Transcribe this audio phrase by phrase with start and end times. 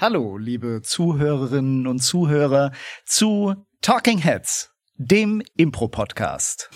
[0.00, 2.72] Hallo, liebe Zuhörerinnen und Zuhörer
[3.04, 6.70] zu Talking Heads, dem Impro-Podcast.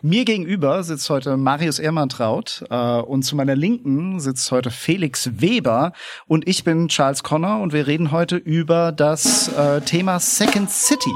[0.00, 5.92] Mir gegenüber sitzt heute Marius Ermantraut äh, und zu meiner Linken sitzt heute Felix Weber
[6.28, 11.10] und ich bin Charles Connor und wir reden heute über das äh, Thema Second City.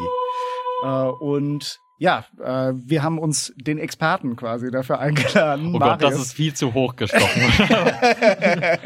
[0.83, 5.75] Äh, und ja, äh, wir haben uns den Experten quasi dafür eingeladen.
[5.75, 6.01] Oh Marius.
[6.01, 7.43] Gott, das ist viel zu hoch gestochen.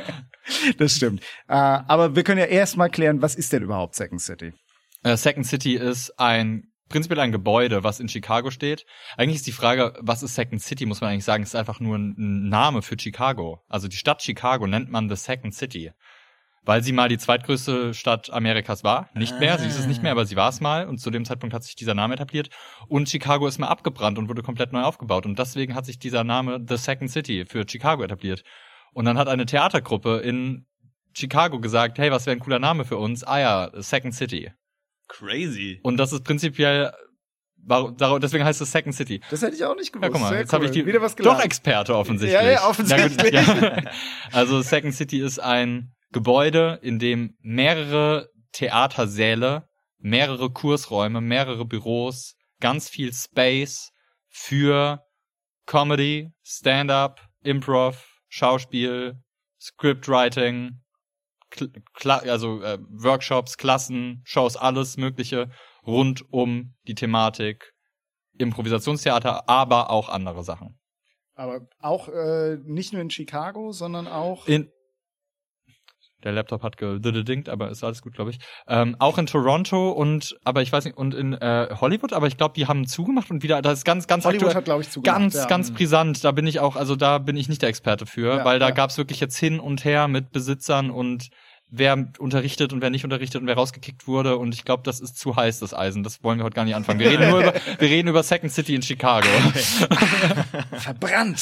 [0.79, 1.23] das stimmt.
[1.49, 4.53] Äh, aber wir können ja erst mal klären, was ist denn überhaupt Second City?
[5.07, 8.85] Uh, Second City ist ein prinzipiell ein Gebäude, was in Chicago steht.
[9.17, 11.97] Eigentlich ist die Frage, was ist Second City, muss man eigentlich sagen, ist einfach nur
[11.97, 13.63] ein Name für Chicago.
[13.69, 15.93] Also die Stadt Chicago nennt man The Second City
[16.63, 19.09] weil sie mal die zweitgrößte Stadt Amerikas war.
[19.15, 20.87] Nicht mehr, sie ist es nicht mehr, aber sie war es mal.
[20.87, 22.51] Und zu dem Zeitpunkt hat sich dieser Name etabliert.
[22.89, 25.27] Und Chicago ist mal abgebrannt und wurde komplett neu aufgebaut.
[25.27, 28.43] Und deswegen hat sich dieser Name The Second City für Chicago etabliert.
[28.93, 30.67] Und dann hat eine Theatergruppe in
[31.15, 33.25] Chicago gesagt, hey, was wäre ein cooler Name für uns?
[33.25, 34.53] Ah ja, Second City.
[35.09, 35.81] Crazy.
[35.83, 36.93] Und das ist prinzipiell
[37.63, 39.21] deswegen heißt es Second City.
[39.31, 40.05] Das hätte ich auch nicht gewusst.
[40.05, 40.57] Ja, guck mal, Sehr jetzt cool.
[40.57, 41.39] habe ich die Wieder was gelernt.
[41.39, 42.41] doch Experte offensichtlich.
[42.41, 43.33] Ja, ja, offensichtlich.
[43.33, 43.83] Ja, ja.
[44.33, 52.89] Also Second City ist ein Gebäude, in dem mehrere Theatersäle, mehrere Kursräume, mehrere Büros, ganz
[52.89, 53.91] viel Space
[54.29, 55.05] für
[55.67, 59.23] Comedy, Stand-up, Improv, Schauspiel,
[59.61, 60.81] Scriptwriting,
[62.07, 65.51] also äh, Workshops, Klassen, Shows, alles Mögliche
[65.87, 67.73] rund um die Thematik
[68.39, 70.79] Improvisationstheater, aber auch andere Sachen.
[71.35, 74.71] Aber auch äh, nicht nur in Chicago, sondern auch in
[76.25, 78.39] der Laptop hat gedingt, aber ist alles gut, glaube ich.
[78.69, 82.37] Ähm, auch in Toronto und, aber ich weiß nicht, und in äh, Hollywood, aber ich
[82.37, 84.91] glaube, die haben zugemacht und wieder, das ist ganz, ganz Hollywood aktuell, hat, glaube ich,
[84.91, 85.19] zugemacht.
[85.19, 85.47] Ganz, ja.
[85.47, 86.25] ganz brisant.
[86.25, 88.69] Da bin ich auch, also da bin ich nicht der Experte für, ja, weil da
[88.69, 88.75] ja.
[88.75, 91.31] gab's wirklich jetzt hin und her mit Besitzern und
[91.71, 94.37] wer unterrichtet und wer nicht unterrichtet und wer rausgekickt wurde.
[94.37, 96.03] Und ich glaube, das ist zu heiß, das Eisen.
[96.03, 96.99] Das wollen wir heute gar nicht anfangen.
[96.99, 99.29] Wir reden nur über, wir reden über Second City in Chicago.
[100.73, 101.39] Verbrannt.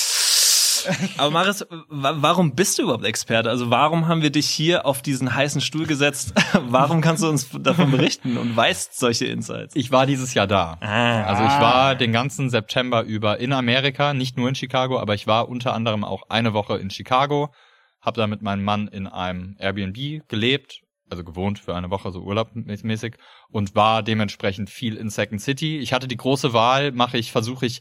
[1.16, 3.50] Aber Maris, warum bist du überhaupt Experte?
[3.50, 6.32] Also warum haben wir dich hier auf diesen heißen Stuhl gesetzt?
[6.68, 9.74] warum kannst du uns davon berichten und weißt solche Insights?
[9.76, 10.78] Ich war dieses Jahr da.
[10.80, 11.22] Ah.
[11.24, 15.26] Also ich war den ganzen September über in Amerika, nicht nur in Chicago, aber ich
[15.26, 17.52] war unter anderem auch eine Woche in Chicago,
[18.00, 22.20] habe da mit meinem Mann in einem Airbnb gelebt, also gewohnt für eine Woche, so
[22.20, 23.16] urlaubmäßig,
[23.50, 25.78] und war dementsprechend viel in Second City.
[25.78, 27.80] Ich hatte die große Wahl, mache ich, versuche ich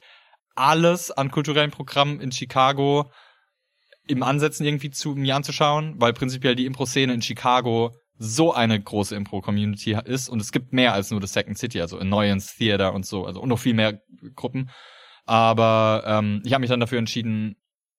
[0.57, 3.11] alles an kulturellen Programmen in Chicago
[4.07, 9.15] im Ansetzen irgendwie zu mir anzuschauen, weil prinzipiell die Impro-Szene in Chicago so eine große
[9.15, 13.05] Impro-Community ist und es gibt mehr als nur das Second City, also Annoyance Theater und
[13.05, 14.01] so, also und noch viel mehr
[14.35, 14.69] Gruppen.
[15.25, 17.57] Aber ähm, ich habe mich dann dafür entschieden,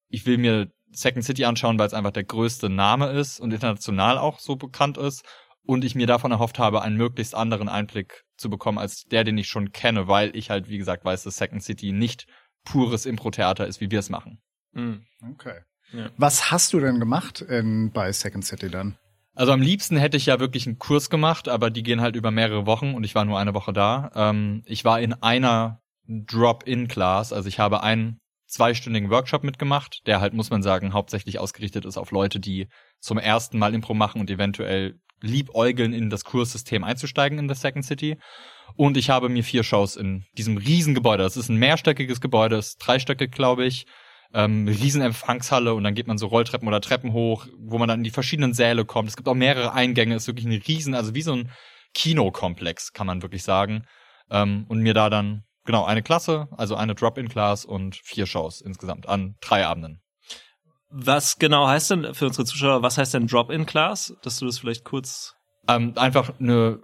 [0.09, 4.19] ich will mir Second City anschauen, weil es einfach der größte Name ist und international
[4.19, 5.25] auch so bekannt ist
[5.63, 9.37] und ich mir davon erhofft habe, einen möglichst anderen Einblick zu bekommen als der, den
[9.37, 12.27] ich schon kenne, weil ich halt, wie gesagt, weiß, dass Second City nicht
[12.71, 14.41] pures Impro-Theater ist, wie wir es machen.
[14.73, 15.05] Mhm.
[15.33, 15.61] Okay.
[15.93, 16.11] Ja.
[16.17, 18.99] Was hast du denn gemacht in, bei Second City dann?
[19.35, 22.31] Also am liebsten hätte ich ja wirklich einen Kurs gemacht, aber die gehen halt über
[22.31, 24.11] mehrere Wochen und ich war nur eine Woche da.
[24.15, 30.35] Ähm, ich war in einer Drop-in-Class, also ich habe einen zweistündigen Workshop mitgemacht, der halt,
[30.35, 32.69] muss man sagen, hauptsächlich ausgerichtet ist auf Leute, die
[32.99, 37.85] zum ersten Mal Impro machen und eventuell liebäugeln, in das Kurssystem einzusteigen in The Second
[37.85, 38.19] City.
[38.77, 42.79] Und ich habe mir vier Shows in diesem Riesengebäude, das ist ein mehrstöckiges Gebäude, ist
[42.79, 43.87] dreistöckig, glaube ich,
[44.35, 48.05] ähm, Riesenempfangshalle und dann geht man so Rolltreppen oder Treppen hoch, wo man dann in
[48.05, 49.09] die verschiedenen Säle kommt.
[49.09, 51.51] Es gibt auch mehrere Eingänge, ist wirklich ein Riesen, also wie so ein
[51.95, 53.85] Kinokomplex, kann man wirklich sagen.
[54.31, 59.09] Ähm, und mir da dann, genau, eine Klasse, also eine Drop-In-Class und vier Shows insgesamt
[59.09, 60.03] an drei Abenden.
[60.91, 64.15] Was genau heißt denn für unsere Zuschauer, was heißt denn Drop-in-Class?
[64.23, 65.35] Dass du das vielleicht kurz.
[65.69, 66.81] Ähm, einfach eine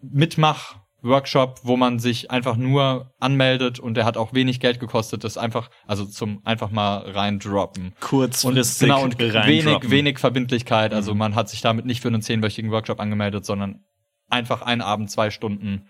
[0.00, 5.36] Mitmach-Workshop, wo man sich einfach nur anmeldet und der hat auch wenig Geld gekostet, das
[5.38, 7.94] einfach, also zum einfach mal reindroppen.
[8.00, 10.94] Kurzfristig und, genau, und wenig, wenig Verbindlichkeit.
[10.94, 11.18] Also mhm.
[11.18, 13.84] man hat sich damit nicht für einen zehnwöchigen Workshop angemeldet, sondern
[14.28, 15.88] einfach einen Abend, zwei Stunden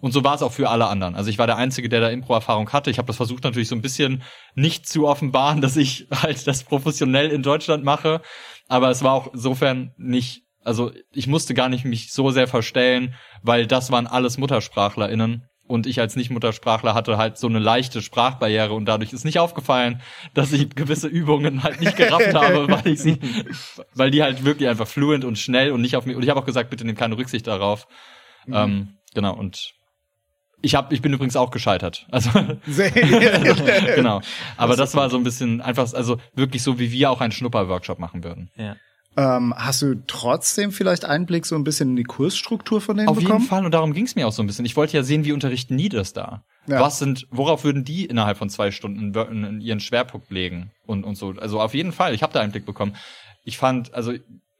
[0.00, 1.14] und so war es auch für alle anderen.
[1.14, 2.90] Also ich war der Einzige, der da Impro-Erfahrung hatte.
[2.90, 4.22] Ich habe das versucht natürlich so ein bisschen
[4.54, 8.22] nicht zu offenbaren, dass ich halt das professionell in Deutschland mache.
[8.68, 13.14] Aber es war auch insofern nicht, also ich musste gar nicht mich so sehr verstellen,
[13.42, 15.46] weil das waren alles MuttersprachlerInnen.
[15.66, 20.02] Und ich als Nicht-Muttersprachler hatte halt so eine leichte Sprachbarriere und dadurch ist nicht aufgefallen,
[20.34, 23.18] dass ich gewisse Übungen halt nicht gerafft habe, weil ich sie,
[23.94, 26.40] weil die halt wirklich einfach fluent und schnell und nicht auf mich, und ich habe
[26.40, 27.86] auch gesagt, bitte nimm keine Rücksicht darauf.
[28.46, 28.54] Mhm.
[28.54, 29.70] Ähm, genau, und
[30.60, 32.04] Ich hab, ich bin übrigens auch gescheitert.
[32.10, 32.30] Also
[32.66, 32.90] Sehr-
[33.94, 34.22] genau.
[34.56, 38.00] Aber das war so ein bisschen einfach, also wirklich so, wie wir auch einen Schnupperworkshop
[38.00, 38.50] machen würden.
[38.56, 38.74] Ja.
[39.16, 43.16] Ähm, hast du trotzdem vielleicht Einblick so ein bisschen in die Kursstruktur von denen Auf
[43.16, 43.38] bekommen?
[43.40, 44.64] jeden Fall und darum ging es mir auch so ein bisschen.
[44.64, 46.44] Ich wollte ja sehen, wie unterrichten die das da.
[46.66, 46.80] Ja.
[46.80, 51.04] Was sind, worauf würden die innerhalb von zwei Stunden in, in ihren Schwerpunkt legen und
[51.04, 51.34] und so.
[51.40, 52.14] Also auf jeden Fall.
[52.14, 52.94] Ich habe da Einblick bekommen.
[53.44, 54.12] Ich fand, also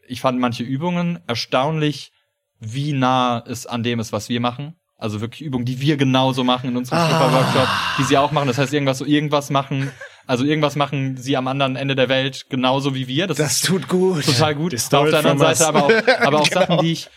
[0.08, 2.12] ich fand manche Übungen erstaunlich,
[2.58, 4.74] wie nah es an dem ist, was wir machen.
[4.96, 7.32] Also wirklich Übungen, die wir genauso machen in unserem Ah.
[7.32, 7.68] Workshop,
[7.98, 8.48] die sie auch machen.
[8.48, 9.90] Das heißt, irgendwas so irgendwas machen,
[10.30, 13.26] also irgendwas machen sie am anderen Ende der Welt genauso wie wir.
[13.26, 14.24] Das, Das ist tut gut.
[14.24, 14.70] total gut.
[14.70, 15.38] Die Auf der anderen.
[15.38, 15.90] Seite aber auch,
[16.20, 16.60] aber auch Genau.
[16.60, 17.08] Sachen, die ich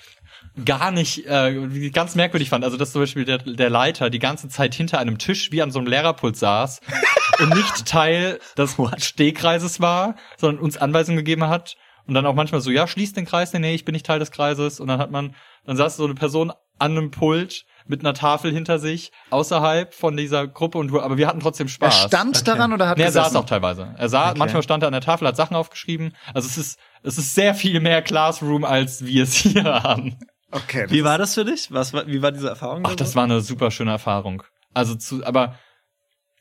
[0.66, 2.64] gar nicht, äh, ganz merkwürdig fand.
[2.64, 5.70] Also, dass zum Beispiel der, der Leiter die ganze Zeit hinter einem Tisch wie an
[5.70, 6.82] so einem Lehrerpult saß
[7.40, 11.76] und nicht Teil des Stehkreises war, sondern uns Anweisungen gegeben hat.
[12.08, 14.18] Und dann auch manchmal so, ja, schließ den Kreis, nee, nee, ich bin nicht Teil
[14.18, 14.80] des Kreises.
[14.80, 15.36] Und dann hat man,
[15.68, 20.16] dann saß so eine Person an einem Pult mit einer Tafel hinter sich, außerhalb von
[20.18, 22.04] dieser Gruppe und aber wir hatten trotzdem Er Spaß.
[22.04, 23.26] stand daran oder hat Nee, er gesessen?
[23.34, 23.94] saß auch teilweise.
[23.98, 24.40] Er sah, Okay.
[24.40, 26.16] manchmal stand er an der Tafel, hat Sachen aufgeschrieben.
[26.34, 30.18] Also es ist, es ist sehr viel mehr Classroom, als wir es hier haben.
[30.52, 30.86] Okay.
[30.90, 31.72] Wie war das für dich?
[31.72, 32.84] Was war, wie war diese Erfahrung?
[32.86, 34.44] Ach, da das war eine super schöne Erfahrung.
[34.74, 35.58] Also zu, aber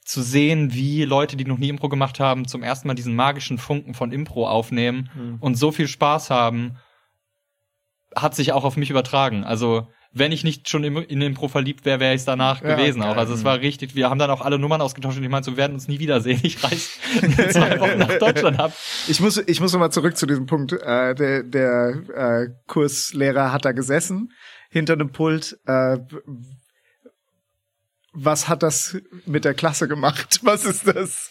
[0.05, 3.57] zu sehen, wie Leute, die noch nie Impro gemacht haben, zum ersten Mal diesen magischen
[3.57, 5.37] Funken von Impro aufnehmen Hm.
[5.41, 6.77] und so viel Spaß haben,
[8.17, 9.45] hat sich auch auf mich übertragen.
[9.45, 13.01] Also wenn ich nicht schon in Impro verliebt wäre, wäre ich es danach Ja, gewesen
[13.01, 13.11] geil.
[13.11, 13.17] auch.
[13.17, 15.53] Also es war richtig, wir haben dann auch alle Nummern ausgetauscht und ich meinte, so,
[15.53, 16.39] wir werden uns nie wiedersehen.
[16.43, 16.91] Ich reise
[17.51, 18.73] zwei Wochen nach Deutschland ab.
[19.09, 20.73] Ich muss, ich muss noch mal zurück zu diesem Punkt.
[20.73, 24.33] Äh, der der äh, Kurslehrer hat da gesessen
[24.71, 25.59] hinter einem Pult.
[25.67, 25.99] Äh,
[28.13, 30.41] was hat das mit der Klasse gemacht?
[30.43, 31.31] Was ist das?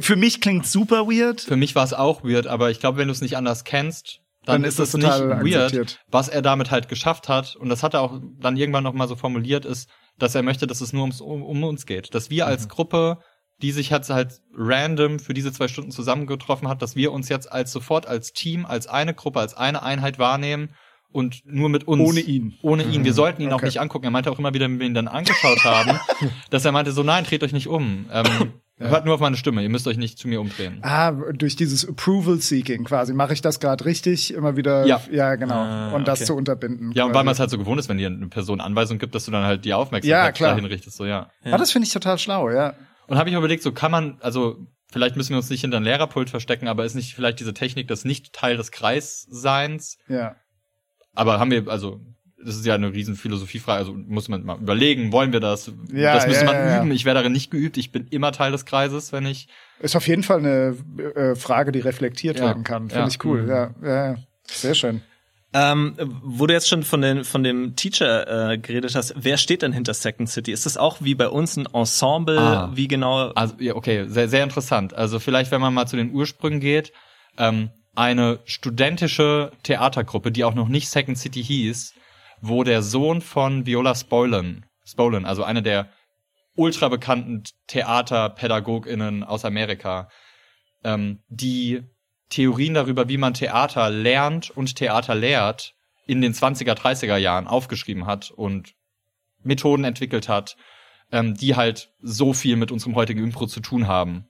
[0.00, 1.42] Für mich klingt super weird.
[1.42, 4.20] Für mich war es auch weird, aber ich glaube, wenn du es nicht anders kennst,
[4.48, 5.06] dann, Dann ist es das nicht
[5.44, 6.00] weird.
[6.10, 9.06] Was er damit halt geschafft hat, und das hat er auch dann irgendwann noch mal
[9.08, 12.14] so formuliert, ist, dass er möchte, dass es nur ums, um, um uns geht.
[12.14, 12.50] Dass wir Mhm.
[12.50, 13.18] als Gruppe,
[13.62, 17.50] die sich jetzt halt random für diese zwei Stunden zusammengetroffen hat, dass wir uns jetzt
[17.50, 20.70] als sofort als Team, als eine Gruppe, als eine Einheit wahrnehmen
[21.10, 22.08] und nur mit uns.
[22.08, 22.54] Ohne ihn.
[22.62, 23.04] Ohne ihn.
[23.04, 23.66] Wir sollten ihn auch Okay.
[23.66, 24.04] nicht angucken.
[24.06, 25.98] Er meinte auch immer wieder, wenn wir ihn dann angeschaut haben,
[26.50, 28.06] dass er meinte so, nein, dreht euch nicht um.
[28.12, 28.24] Ähm,
[28.78, 29.62] Hört nur auf meine Stimme.
[29.62, 30.78] Ihr müsst euch nicht zu mir umdrehen.
[30.82, 33.12] Ah, durch dieses Approval-Seeking quasi.
[33.12, 34.32] Mache ich das gerade richtig?
[34.32, 34.86] Immer wieder.
[34.86, 35.00] Ja.
[35.10, 35.54] ja genau.
[35.54, 36.26] Ah, und das okay.
[36.26, 36.92] zu unterbinden.
[36.92, 39.14] Ja, und weil man es halt so gewohnt ist, wenn dir eine Person Anweisung gibt,
[39.14, 40.50] dass du dann halt die Ja, Aufmerksamkeit klar.
[40.50, 41.30] dahin richtest, so ja.
[41.44, 42.74] Ah, das finde ich total schlau, ja.
[43.08, 44.58] Und habe ich mir überlegt, so kann man, also
[44.92, 47.88] vielleicht müssen wir uns nicht hinter ein Lehrerpult verstecken, aber ist nicht vielleicht diese Technik
[47.88, 49.98] des nicht Teil des Kreisseins?
[50.08, 50.36] Ja.
[51.14, 52.00] Aber haben wir, also
[52.44, 55.70] das ist ja eine riesen Philosophiefrage, also muss man mal überlegen, wollen wir das?
[55.92, 56.80] Ja, das müsste ja, man ja, ja.
[56.82, 56.92] üben.
[56.92, 59.48] Ich wäre darin nicht geübt, ich bin immer Teil des Kreises, wenn ich.
[59.80, 60.76] Ist auf jeden Fall eine
[61.14, 62.46] äh, Frage, die reflektiert Ja.
[62.46, 62.88] werden kann.
[62.88, 63.08] Finde Ja.
[63.08, 63.42] ich cool.
[63.42, 63.48] Mhm.
[63.48, 64.16] Ja, ja, ja.
[64.44, 65.02] Sehr schön.
[65.54, 69.62] Ähm, wo du jetzt schon von, den, von dem Teacher äh, geredet hast, wer steht
[69.62, 70.52] denn hinter Second City?
[70.52, 72.38] Ist das auch wie bei uns ein Ensemble?
[72.38, 72.70] Ah.
[72.74, 73.30] Wie genau?
[73.30, 74.92] Also, ja, okay, sehr, sehr interessant.
[74.92, 76.92] Also vielleicht, wenn man mal zu den Ursprüngen geht,
[77.38, 81.94] ähm, eine studentische Theatergruppe, die auch noch nicht Second City hieß,
[82.40, 85.88] wo der Sohn von Viola Spolin, Spolin, also eine der
[86.54, 90.08] ultra bekannten TheaterpädagogInnen aus Amerika,
[90.84, 91.82] ähm, die
[92.30, 95.74] Theorien darüber, wie man Theater lernt und Theater lehrt,
[96.06, 98.74] in den 20er, 30er Jahren aufgeschrieben hat und
[99.42, 100.56] Methoden entwickelt hat,
[101.12, 104.26] ähm, die halt so viel mit unserem heutigen Impro zu tun haben.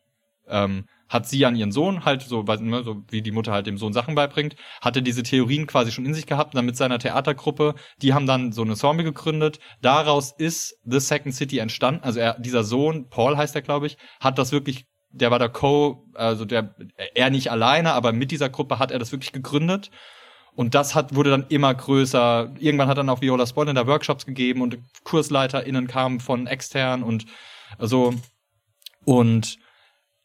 [0.49, 3.79] Ähm, hat sie an ihren Sohn halt so, ne, so wie die Mutter halt dem
[3.79, 7.75] Sohn Sachen beibringt, hatte diese Theorien quasi schon in sich gehabt, dann mit seiner Theatergruppe,
[8.03, 9.59] die haben dann so eine Ensemble gegründet.
[9.81, 12.03] Daraus ist The Second City entstanden.
[12.03, 15.49] Also er, dieser Sohn, Paul heißt er, glaube ich, hat das wirklich, der war der
[15.49, 16.75] Co, also der,
[17.15, 19.91] er nicht alleine, aber mit dieser Gruppe hat er das wirklich gegründet.
[20.55, 22.53] Und das hat, wurde dann immer größer.
[22.59, 27.27] Irgendwann hat dann auch Viola Spoiler da Workshops gegeben und KursleiterInnen kamen von extern und
[27.79, 28.13] so.
[29.05, 29.59] Und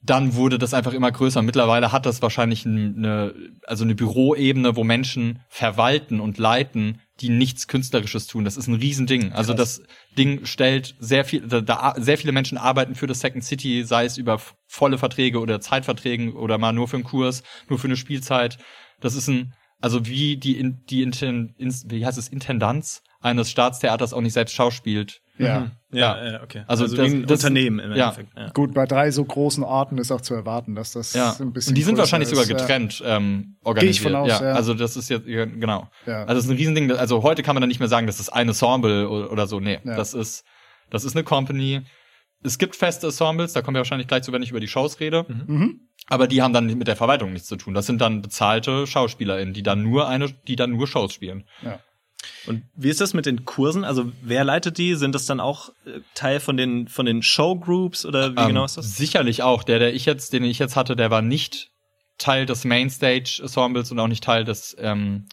[0.06, 1.42] dann wurde das einfach immer größer.
[1.42, 3.34] Mittlerweile hat das wahrscheinlich eine,
[3.66, 8.44] also eine Büroebene, wo Menschen verwalten und leiten, die nichts Künstlerisches tun.
[8.44, 9.32] Das ist ein Riesending.
[9.32, 9.82] Also das
[10.18, 14.04] Ding stellt sehr viel, da, da sehr viele Menschen arbeiten für das Second City, sei
[14.04, 17.98] es über volle Verträge oder Zeitverträgen oder mal nur für einen Kurs, nur für eine
[17.98, 18.58] Spielzeit.
[19.00, 24.22] Das ist ein, also wie die, die Inten, wie heißt es, Intendanz eines Staatstheaters auch
[24.22, 25.22] nicht selbst schauspielt.
[25.38, 25.60] Ja.
[25.62, 25.72] Mhm.
[25.98, 26.64] Ja, ja, okay.
[26.68, 28.10] Also Also, das- wie ein das- Unternehmen im ja.
[28.10, 28.38] Endeffekt.
[28.38, 28.50] Ja.
[28.50, 31.36] Gut, bei drei so großen Orten ist auch zu erwarten, dass das Ja.
[31.40, 31.72] ein bisschen.
[31.72, 32.58] Und die sind wahrscheinlich sogar ist, ja.
[32.58, 33.96] getrennt ähm, Geh organisiert.
[33.96, 34.40] ich von aus, ja.
[34.54, 35.90] Also das ist jetzt ja, genau.
[36.06, 36.22] Ja.
[36.26, 36.92] Also das ist ein Riesending.
[36.92, 39.60] Also heute kann man dann nicht mehr sagen, das ist ein Ensemble oder, so.
[39.60, 39.96] Nee, Ja.
[39.96, 40.44] das ist
[40.90, 41.82] das ist eine Company.
[42.44, 45.00] Es gibt feste Ensembles, da kommen wir wahrscheinlich gleich zu, wenn ich über die Shows
[45.00, 45.26] rede.
[45.28, 45.80] Mhm.
[46.10, 47.74] Aber die haben dann mit der Verwaltung nichts zu tun.
[47.74, 51.46] Das sind dann bezahlte SchauspielerInnen, die dann nur eine, die dann nur Shows spielen.
[51.62, 51.80] Ja.
[52.48, 53.84] Und wie ist das mit den Kursen?
[53.84, 54.96] Also wer leitet die?
[54.96, 58.66] Sind das dann auch äh, Teil von den von den Showgroups oder wie Ähm, genau
[58.66, 58.96] ist das?
[58.98, 59.64] Sicherlich auch.
[59.64, 61.72] Der, der ich jetzt, den ich jetzt hatte, der war nicht
[62.18, 65.26] Teil des Mainstage-Ensembles und auch nicht Teil des ähm,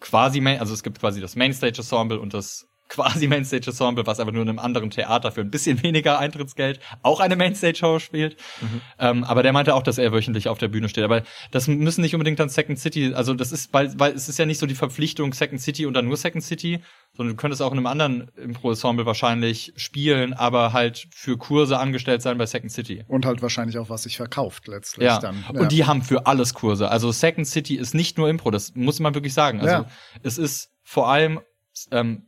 [0.00, 4.42] quasi Main, also es gibt quasi das Mainstage-Ensemble und das quasi Mainstage-Ensemble, was aber nur
[4.42, 8.36] in einem anderen Theater für ein bisschen weniger Eintrittsgeld auch eine Mainstage-Show spielt.
[8.98, 11.04] Ähm, aber der meinte auch, dass er wöchentlich auf der Bühne steht.
[11.04, 14.38] Aber das müssen nicht unbedingt dann Second City, also das ist, weil, weil es ist
[14.38, 16.80] ja nicht so die Verpflichtung Second City und dann nur Second City,
[17.16, 22.22] sondern du könntest auch in einem anderen Impro-Ensemble wahrscheinlich spielen, aber halt für Kurse angestellt
[22.22, 23.04] sein bei Second City.
[23.08, 25.18] Und halt wahrscheinlich auch, was sich verkauft letztlich Ja.
[25.18, 25.44] dann.
[25.52, 26.90] Und die haben für alles Kurse.
[26.90, 29.60] Also Second City ist nicht nur Impro, das muss man wirklich sagen.
[29.60, 29.86] Also Ja.
[30.22, 31.40] es ist vor allem
[31.90, 32.26] ähm,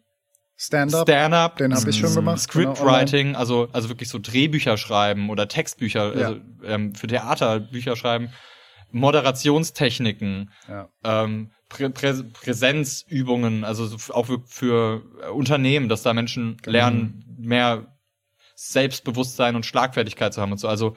[0.58, 1.02] Stand-up.
[1.08, 6.16] Stand-up, den hab ich schon gemacht, Scriptwriting, also also wirklich so Drehbücher schreiben oder Textbücher,
[6.18, 6.26] Ja.
[6.28, 8.30] also ähm, für Theater Bücher schreiben,
[8.90, 10.88] Moderationstechniken, ja.
[11.04, 16.72] ähm, Prä Prä Präsenzübungen, also auch für, für äh, Unternehmen, dass da Menschen Genau.
[16.72, 17.96] lernen, mehr
[18.54, 20.68] Selbstbewusstsein und Schlagfertigkeit zu haben und so.
[20.68, 20.96] Also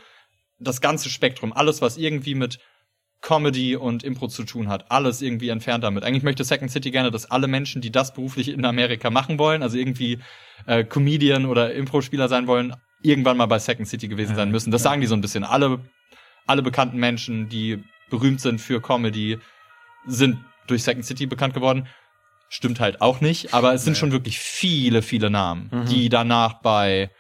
[0.60, 2.60] das ganze Spektrum, alles, was irgendwie mit
[3.22, 6.04] Comedy und Impro zu tun hat, alles irgendwie entfernt damit.
[6.04, 9.62] Eigentlich möchte Second City gerne, dass alle Menschen, die das beruflich in Amerika machen wollen,
[9.62, 10.20] also irgendwie
[10.66, 14.72] äh, Comedian oder Impro-Spieler sein wollen, irgendwann mal bei Second City gewesen sein müssen.
[14.72, 15.44] Das sagen die so ein bisschen.
[15.44, 15.80] Alle,
[16.48, 19.38] alle bekannten Menschen, die berühmt sind für Comedy,
[20.06, 21.88] sind durch Second City bekannt geworden.
[22.48, 27.12] Stimmt halt auch nicht, aber es sind schon wirklich viele, viele Namen, die danach bei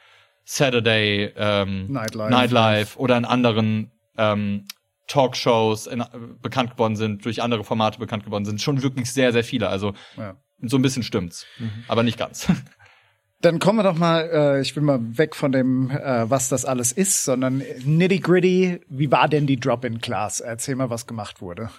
[0.44, 2.32] Saturday ähm, Nightlife.
[2.32, 4.65] Nightlife oder in anderen ähm,
[5.10, 6.04] Talkshows in,
[6.42, 8.62] bekannt geworden sind, durch andere Formate bekannt geworden sind.
[8.62, 9.68] Schon wirklich sehr, sehr viele.
[9.68, 10.38] Also Ja.
[10.62, 11.46] so ein bisschen stimmt's,
[11.89, 12.48] aber nicht ganz.
[13.42, 16.66] Dann kommen wir doch mal, äh, ich will mal weg von dem, äh, was das
[16.66, 18.82] alles ist, sondern nitty gritty.
[18.89, 20.42] Wie war denn die Drop-in-Class?
[20.42, 21.70] Erzähl mal, was gemacht wurde.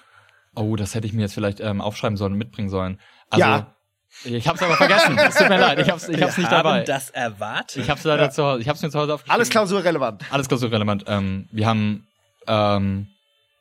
[0.57, 2.99] Oh, das hätte ich mir jetzt vielleicht ähm, aufschreiben sollen und mitbringen sollen.
[3.29, 3.77] Also, Ja.
[4.25, 5.17] Ich hab's aber vergessen.
[5.19, 5.79] Es tut mir leid.
[5.79, 6.83] Ich hab's, ich hab's nicht dabei.
[6.83, 7.77] das erwartet.
[7.85, 8.61] Ich hab's leider zu Hause.
[8.63, 9.35] Ich hab's mir zu Hause aufgeschrieben.
[9.35, 10.25] Alles klausurrelevant.
[10.33, 11.05] Alles klausurrelevant.
[11.07, 12.09] Ähm, wir haben
[12.49, 13.07] ähm,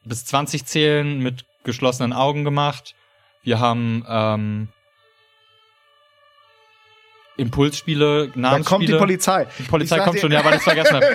[0.06, 2.96] bis 20 Zählen mit geschlossenen Augen gemacht.
[3.44, 4.68] Wir haben ähm,
[7.40, 8.64] Impulsspiele, Dann Namensspiele.
[8.64, 9.48] kommt die Polizei.
[9.58, 11.06] Die Polizei kommt schon, ja, weil ich es vergessen habe.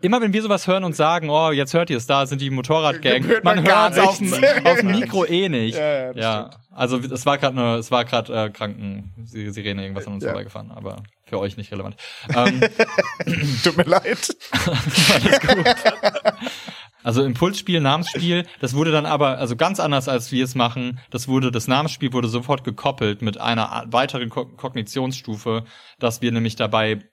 [0.02, 2.50] Immer wenn wir sowas hören und sagen, oh, jetzt hört ihr es, da sind die
[2.50, 4.20] Motorradgang, man hört es auf,
[4.64, 5.78] auf dem Mikro eh nicht.
[5.78, 10.14] Ja, ja, ja also es war gerade eine, es war gerade äh, Krankensirene irgendwas an
[10.14, 10.30] uns Ja.
[10.30, 11.96] vorbeigefahren, aber für euch nicht relevant.
[12.34, 12.60] Ähm,
[13.64, 14.36] Tut mir leid.
[17.04, 21.28] Also Impulsspiel, Namensspiel, das wurde dann aber, also ganz anders als wir es machen, das
[21.28, 25.64] wurde, das Namensspiel wurde sofort gekoppelt mit einer weiteren Ko Kognitionsstufe,
[25.98, 27.04] dass wir nämlich dabei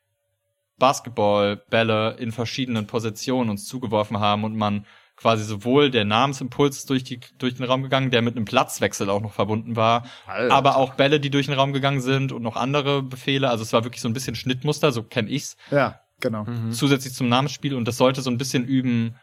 [0.79, 7.19] Basketballbälle in verschiedenen Positionen uns zugeworfen haben und man quasi sowohl der Namensimpuls durch, die,
[7.37, 10.55] durch den Raum gegangen, der mit einem Platzwechsel auch noch verbunden war, Alter.
[10.55, 13.49] aber auch Bälle, die durch den Raum gegangen sind und noch andere Befehle.
[13.49, 16.47] Also es war wirklich so ein bisschen Schnittmuster, so kenne ich's Ja, genau.
[16.71, 19.15] zusätzlich zum Namensspiel und das sollte so ein bisschen üben,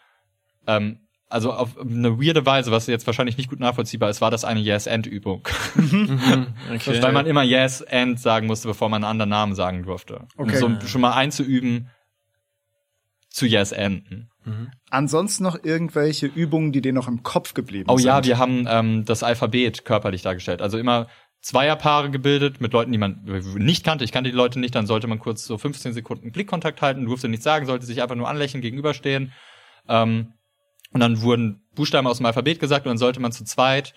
[0.69, 4.45] ähm, also auf eine weirde Weise, was jetzt wahrscheinlich nicht gut nachvollziehbar ist, war das
[4.45, 5.47] eine Yes-And-Übung.
[5.77, 7.03] okay.
[7.03, 10.27] Weil man immer Yes-And sagen musste, bevor man einen anderen Namen sagen durfte.
[10.37, 10.63] Okay.
[10.63, 11.91] Um so schon mal einzuüben,
[13.29, 14.31] zu Yes-Enden.
[14.91, 18.07] Ansonsten noch irgendwelche Übungen, die dir noch im Kopf geblieben Oh sind?
[18.07, 20.63] ja, wir haben ähm, das Alphabet körperlich dargestellt.
[20.63, 21.09] Also immer
[21.43, 23.23] Zweierpaare gebildet mit Leuten, die man
[23.57, 24.05] nicht kannte.
[24.05, 27.29] Ich kannte die Leute nicht, dann sollte man kurz so 15 Sekunden Blickkontakt halten, durfte
[27.29, 29.33] nichts sagen, sollte sich einfach nur anlächeln, gegenüberstehen.
[29.89, 30.33] Ähm,
[30.93, 33.95] und dann wurden Buchstaben aus dem Alphabet gesagt und dann sollte man zu zweit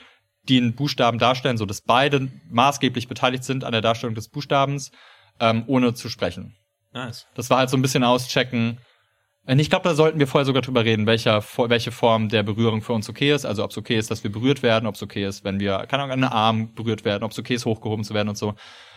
[0.49, 4.91] den Buchstaben darstellen, so dass beide maßgeblich beteiligt sind an der Darstellung des Buchstabens,
[5.39, 6.55] ähm, ohne zu sprechen.
[6.93, 7.27] nice.
[7.35, 8.79] Das war halt so ein bisschen auschecken.
[9.47, 12.83] Und ich glaube, da sollten wir vorher sogar drüber reden, welcher, welche Form der Berührung
[12.83, 13.43] für uns okay ist.
[13.43, 15.79] Also ob es okay ist, dass wir berührt werden, ob es okay ist, wenn wir,
[15.87, 18.37] keine Ahnung, an den Arm berührt werden, ob es okay ist, hochgehoben zu werden und
[18.37, 18.53] so.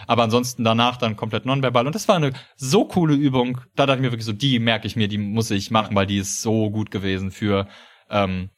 [0.06, 1.86] Aber ansonsten danach dann komplett nonverbal.
[1.86, 3.62] Und das war eine so coole Übung.
[3.74, 6.06] Da dachte ich mir wirklich so, die merke ich mir, die muss ich machen, weil
[6.06, 7.66] die ist so gut gewesen für
[8.10, 8.50] ähm,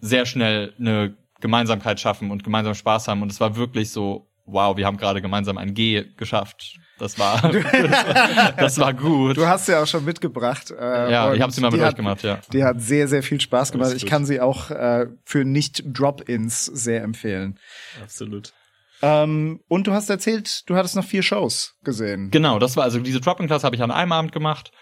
[0.00, 3.22] sehr schnell eine Gemeinsamkeit schaffen und gemeinsam Spaß haben.
[3.22, 6.78] Und es war wirklich so, wow, wir haben gerade gemeinsam ein G geschafft.
[6.98, 7.40] Das war,
[8.56, 9.36] das war gut.
[9.36, 10.70] Du hast sie auch schon mitgebracht.
[10.70, 12.40] Äh, Ja, ich habe sie mal mit euch hat, gemacht, ja.
[12.52, 13.92] Die hat sehr, sehr viel Spaß gemacht.
[13.94, 17.58] Ich kann sie auch äh, für Nicht-Drop-Ins sehr empfehlen.
[18.02, 18.52] Absolut.
[19.00, 22.30] Ähm, und du hast erzählt, du hattest noch vier Shows gesehen.
[22.30, 24.72] Genau, das war also diese Dropping-Class habe ich an einem Abend gemacht.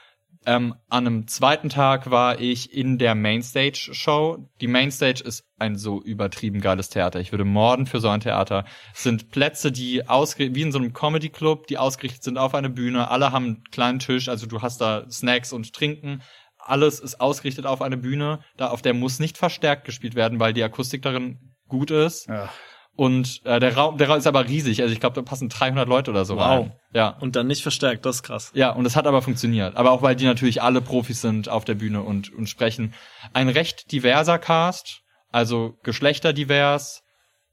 [0.46, 4.48] Ähm, an einem zweiten Tag war ich in der Mainstage-Show.
[4.60, 7.18] Die Mainstage ist ein so übertrieben geiles Theater.
[7.18, 8.64] Ich würde morden für so ein Theater.
[8.94, 12.70] Es sind Plätze, die ausgerichtet, wie in so einem Comedy-Club, die ausgerichtet sind auf eine
[12.70, 13.10] Bühne.
[13.10, 16.22] Alle haben einen kleinen Tisch, also du hast da Snacks und Trinken.
[16.58, 18.38] Alles ist ausgerichtet auf eine Bühne.
[18.56, 22.28] Da auf der muss nicht verstärkt gespielt werden, weil die Akustik darin gut ist.
[22.28, 22.50] Ja.
[22.96, 24.80] Und äh, der Raum, der Raum ist aber riesig.
[24.80, 26.42] Also ich glaube, da passen 300 Leute oder so Wow.
[26.42, 26.72] rein.
[26.94, 27.10] Ja.
[27.20, 28.50] Und dann nicht verstärkt, das ist krass.
[28.54, 29.76] Ja, und es hat aber funktioniert.
[29.76, 32.94] Aber auch weil die natürlich alle Profis sind auf der Bühne und, und sprechen.
[33.34, 37.02] Ein recht diverser Cast, also geschlechterdivers,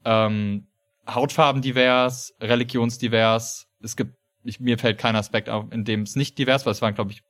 [0.05, 0.67] ähm,
[1.09, 3.67] Hautfarben divers, religionsdivers.
[3.81, 6.71] Es gibt, ich, mir fällt kein Aspekt auf, in dem es nicht divers war.
[6.71, 7.21] Es waren, glaube ich,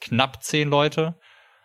[0.00, 1.18] knapp zehn Leute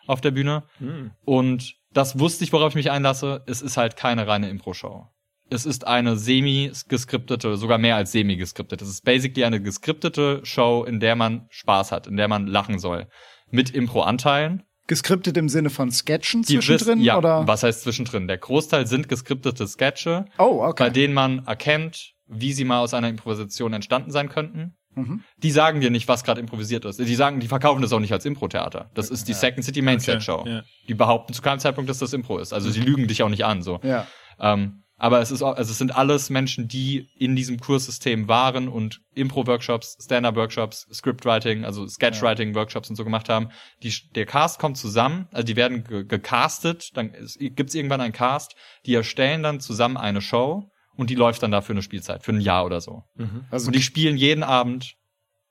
[0.07, 0.63] auf der Bühne.
[0.79, 1.11] Hm.
[1.23, 3.43] Und das wusste ich, worauf ich mich einlasse.
[3.47, 5.07] Es ist halt keine reine Impro-Show.
[5.53, 8.83] Es ist eine semi-geskriptete, sogar mehr als semi-geskriptete.
[8.83, 12.79] Es ist basically eine geskriptete Show, in der man Spaß hat, in der man lachen
[12.79, 13.07] soll.
[13.51, 14.63] Mit Impro-Anteilen.
[14.87, 17.47] Geskriptet im Sinne von Sketchen zwischendrin ja, oder?
[17.47, 18.27] was heißt zwischendrin?
[18.27, 20.91] Der Großteil sind geskriptete Sketche, Oh, bei okay.
[20.91, 24.75] denen man erkennt, wie sie mal aus einer Improvisation entstanden sein könnten.
[24.95, 25.23] Mhm.
[25.37, 26.99] Die sagen dir nicht, was gerade improvisiert ist.
[26.99, 28.89] Die sagen, die verkaufen das auch nicht als Impro-Theater.
[28.93, 30.43] Das ist die Second City Main Stage Show.
[30.47, 30.63] ja.
[30.87, 32.53] Die behaupten zu keinem Zeitpunkt, dass das Impro ist.
[32.53, 33.79] Also sie lügen dich auch nicht an, so.
[33.83, 34.07] Ja.
[34.39, 38.69] Ähm, aber es ist auch, also es sind alles Menschen, die in diesem Kurssystem waren
[38.69, 43.49] und Impro-Workshops, Stand-up-Workshops, Scriptwriting, also Sketchwriting-Workshops und so gemacht haben.
[43.83, 48.13] Die, der Cast kommt zusammen, also die werden ge gecastet, dann gibt es irgendwann einen
[48.13, 48.55] Cast,
[48.85, 52.31] die erstellen dann zusammen eine Show und die läuft dann da für eine Spielzeit, für
[52.31, 53.03] ein Jahr oder so.
[53.51, 54.93] Also Und die spielen jeden Abend,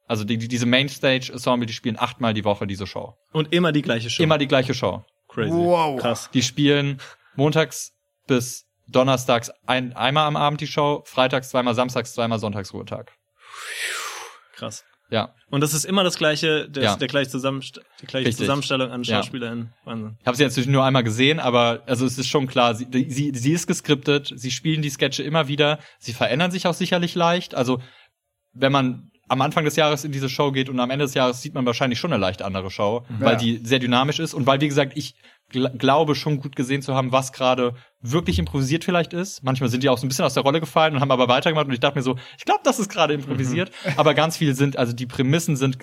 [0.07, 3.17] also die, die, diese Mainstage-Ensemble, die spielen achtmal die Woche diese Show.
[3.35, 4.23] Und immer die gleiche Show.
[4.23, 5.05] Immer die gleiche Show.
[5.29, 5.53] crazy.
[5.53, 6.01] Wow.
[6.01, 6.31] Krass.
[6.33, 7.03] Die spielen
[7.37, 7.93] montags
[8.27, 13.13] bis donnerstags ein, einmal am Abend die Show, freitags zweimal, samstags zweimal, sonntags Ruhetag.
[14.55, 14.85] Krass.
[15.11, 15.35] Ja.
[15.51, 16.97] Und das ist immer das gleiche, der, Ja.
[16.97, 18.45] der gleiche Zusammenst die gleiche Richtig.
[18.47, 19.17] Zusammenstellung an Ja.
[19.23, 19.75] SchauspielerInnen.
[19.85, 20.17] Wahnsinn.
[20.21, 22.87] Ich habe sie jetzt natürlich nur einmal gesehen, aber also es ist schon klar, sie,
[22.87, 26.73] die- sie, sie ist geskriptet, sie spielen die Sketche immer wieder, sie verändern sich auch
[26.75, 27.55] sicherlich leicht.
[27.55, 27.83] Also
[28.55, 31.43] wenn man am Anfang des Jahres in diese Show geht und am Ende des Jahres
[31.43, 33.39] sieht man wahrscheinlich schon eine leicht andere Show, weil Ja.
[33.39, 35.15] die sehr dynamisch ist und weil, wie gesagt, ich
[35.53, 39.43] glaube schon gut gesehen zu haben, was gerade wirklich improvisiert vielleicht ist.
[39.43, 41.67] Manchmal sind die auch so ein bisschen aus der Rolle gefallen und haben aber weitergemacht
[41.67, 43.71] und ich dachte mir so, ich glaube, das ist gerade improvisiert.
[43.97, 45.79] aber ganz viel sind, also die Prämissen sind,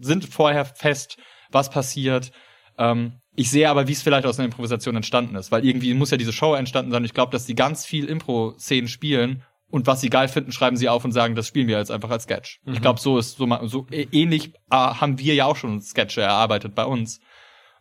[0.00, 1.18] sind vorher fest,
[1.50, 2.30] was passiert.
[2.78, 6.10] Ähm, ich sehe aber, wie es vielleicht aus einer Improvisation entstanden ist, weil irgendwie muss
[6.10, 7.04] ja diese Show entstanden sein.
[7.04, 10.88] Ich glaube, dass die ganz viel Impro-Szenen spielen und was sie geil finden, schreiben sie
[10.88, 12.60] auf und sagen, das spielen wir jetzt einfach als Sketch.
[12.72, 16.20] Ich glaube, so ist so, so ä- ähnlich äh, haben wir ja auch schon Sketche
[16.22, 17.18] erarbeitet bei uns.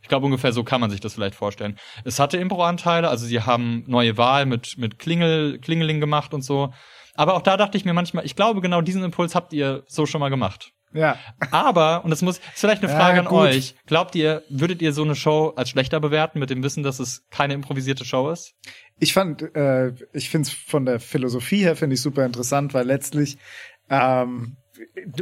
[0.04, 1.80] Ich glaube, ungefähr so kann man sich das vielleicht vorstellen.
[2.04, 6.72] Es hatte Impro-Anteile, also sie haben neue Wahl mit, mit Klingel, Klingeling gemacht und so.
[7.16, 10.06] Aber auch da dachte ich mir manchmal, ich glaube, genau diesen Impuls habt ihr so
[10.06, 10.72] schon mal gemacht.
[10.94, 11.18] Ja.
[11.52, 13.40] Aber, und das muss, ist vielleicht eine Ja, Frage an gut.
[13.40, 13.76] euch.
[13.88, 17.26] Glaubt ihr, würdet ihr so eine Show als schlechter bewerten mit dem Wissen, dass es
[17.32, 18.54] keine improvisierte Show ist?
[19.00, 22.86] Ich fand, äh, ich finde es von der Philosophie her finde ich super interessant, weil
[22.86, 23.38] letztlich
[23.90, 24.58] ähm,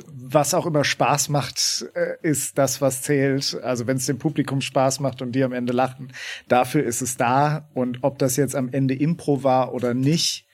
[0.06, 3.60] was auch immer Spaß macht, äh, ist das, was zählt.
[3.64, 6.14] Also wenn es dem Publikum Spaß macht und die am Ende lachen,
[6.48, 7.70] dafür ist es da.
[7.74, 10.46] Und ob das jetzt am Ende Impro war oder nicht,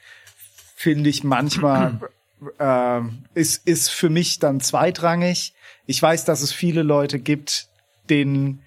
[0.75, 1.99] finde ich manchmal
[2.59, 5.53] ähm, ist ist für mich dann zweitrangig.
[5.85, 7.67] Ich weiß, dass es viele Leute gibt,
[8.09, 8.61] denen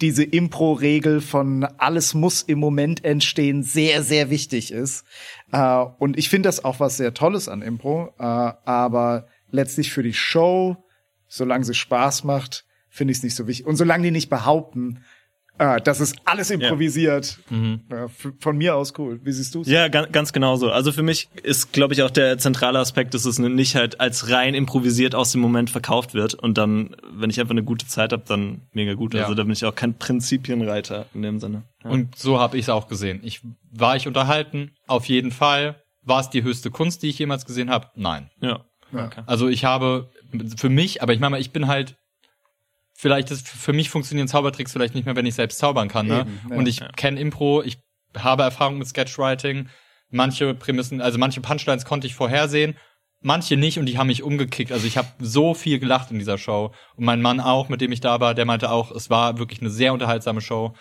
[0.00, 5.04] diese Impro-Regel von alles muss im Moment entstehen sehr, sehr wichtig ist.
[5.52, 8.12] Äh, und ich finde das auch was sehr Tolles an Impro.
[8.18, 10.76] Äh, aber letztlich für die Show,
[11.28, 13.66] solange sie Spaß macht, finde ich es nicht so wichtig.
[13.66, 15.00] Und solange die nicht behaupten,
[15.58, 19.20] äh, das ist alles improvisiert, äh, f- von mir aus cool.
[19.24, 19.68] Wie siehst du es?
[19.68, 20.70] Ja, ganz, ganz genau so.
[20.70, 24.28] Also für mich ist, glaube ich, auch der zentrale Aspekt, dass es nicht halt als
[24.30, 28.12] rein improvisiert aus dem Moment verkauft wird und dann, wenn ich einfach eine gute Zeit
[28.12, 29.14] habe, dann mega gut.
[29.14, 29.22] Ja.
[29.22, 31.62] Also da bin ich auch kein Prinzipienreiter in dem Sinne.
[31.84, 31.90] Ja.
[31.90, 33.20] Und so habe ich es auch gesehen.
[33.22, 33.40] Ich
[33.72, 35.82] war ich unterhalten, auf jeden Fall.
[36.02, 37.88] War es die höchste Kunst, die ich jemals gesehen habe?
[37.96, 38.30] Nein.
[38.40, 38.64] ja.
[38.92, 39.06] Ja.
[39.06, 39.22] Okay.
[39.26, 40.10] Also ich habe
[40.56, 41.96] für mich, aber ich meine, mal, ich bin halt
[42.94, 46.20] vielleicht ist für mich funktionieren Zaubertricks vielleicht nicht mehr, wenn ich selbst zaubern kann, ne?
[46.20, 46.56] Eben, ja.
[46.56, 46.88] Und ich Ja.
[46.96, 47.78] kenne Impro, ich
[48.16, 49.68] habe Erfahrung mit Sketchwriting.
[50.08, 52.76] Manche Prämissen, also manche Punchlines konnte ich vorhersehen,
[53.20, 54.70] manche nicht und die haben mich umgekickt.
[54.72, 57.90] Also ich habe so viel gelacht in dieser Show und mein Mann auch, mit dem
[57.92, 60.74] ich da war, der meinte auch, es war wirklich eine sehr unterhaltsame Show.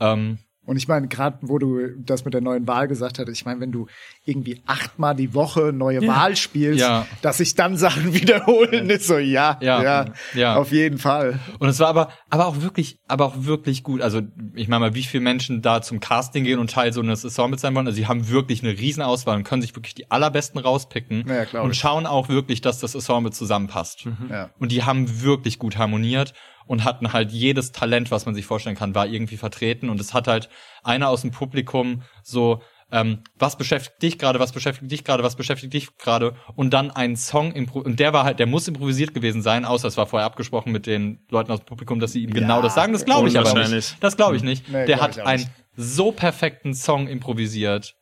[0.00, 3.46] Ähm, Und ich meine, gerade wo du das mit der neuen Wahl gesagt hattest, ich
[3.46, 3.86] meine, wenn du
[4.26, 7.06] irgendwie achtmal die Woche neue Wahl spielst, Ja.
[7.22, 9.82] dass sich dann Sachen wiederholen, ist so, ja, ja, Ja.
[9.82, 10.04] ja,
[10.34, 10.56] Ja.
[10.56, 11.40] auf jeden Fall.
[11.58, 14.02] Und es war aber, aber auch wirklich, aber auch wirklich gut.
[14.02, 14.20] Also,
[14.54, 17.62] ich meine mal, wie viele Menschen da zum Casting gehen und Teil so eines Ensembles
[17.62, 17.86] sein wollen.
[17.86, 21.24] Also, sie haben wirklich eine riesen Auswahl und können sich wirklich die allerbesten rauspicken.
[21.26, 24.04] Ja, und schauen auch wirklich, dass das Ensemble zusammenpasst.
[24.30, 24.50] Ja.
[24.58, 26.34] Und die haben wirklich gut harmoniert
[26.68, 29.88] und hatten halt jedes Talent, was man sich vorstellen kann, war irgendwie vertreten.
[29.88, 30.48] Und es hat halt
[30.84, 35.36] einer aus dem Publikum so, ähm, was beschäftigt dich gerade, was beschäftigt dich gerade, was
[35.36, 39.42] beschäftigt dich gerade und dann ein Song und der war halt, der muss improvisiert gewesen
[39.42, 42.32] sein, außer es war vorher abgesprochen mit den Leuten aus dem Publikum, dass sie ihm
[42.32, 42.92] genau das sagen.
[42.92, 43.96] Das glaube ich aber nicht.
[44.00, 44.68] Das glaube ich nicht.
[44.68, 47.94] Nee, der hat einen so perfekten Song improvisiert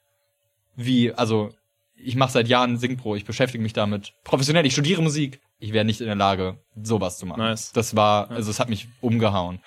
[0.77, 1.51] wie, also
[1.97, 5.85] ich mache seit Jahren Singpro, ich beschäftige mich damit professionell, ich studiere Musik, ich wäre
[5.85, 7.41] nicht in der Lage, sowas zu machen.
[7.41, 7.73] Nice.
[7.73, 9.61] Das war, also es hat mich umgehauen.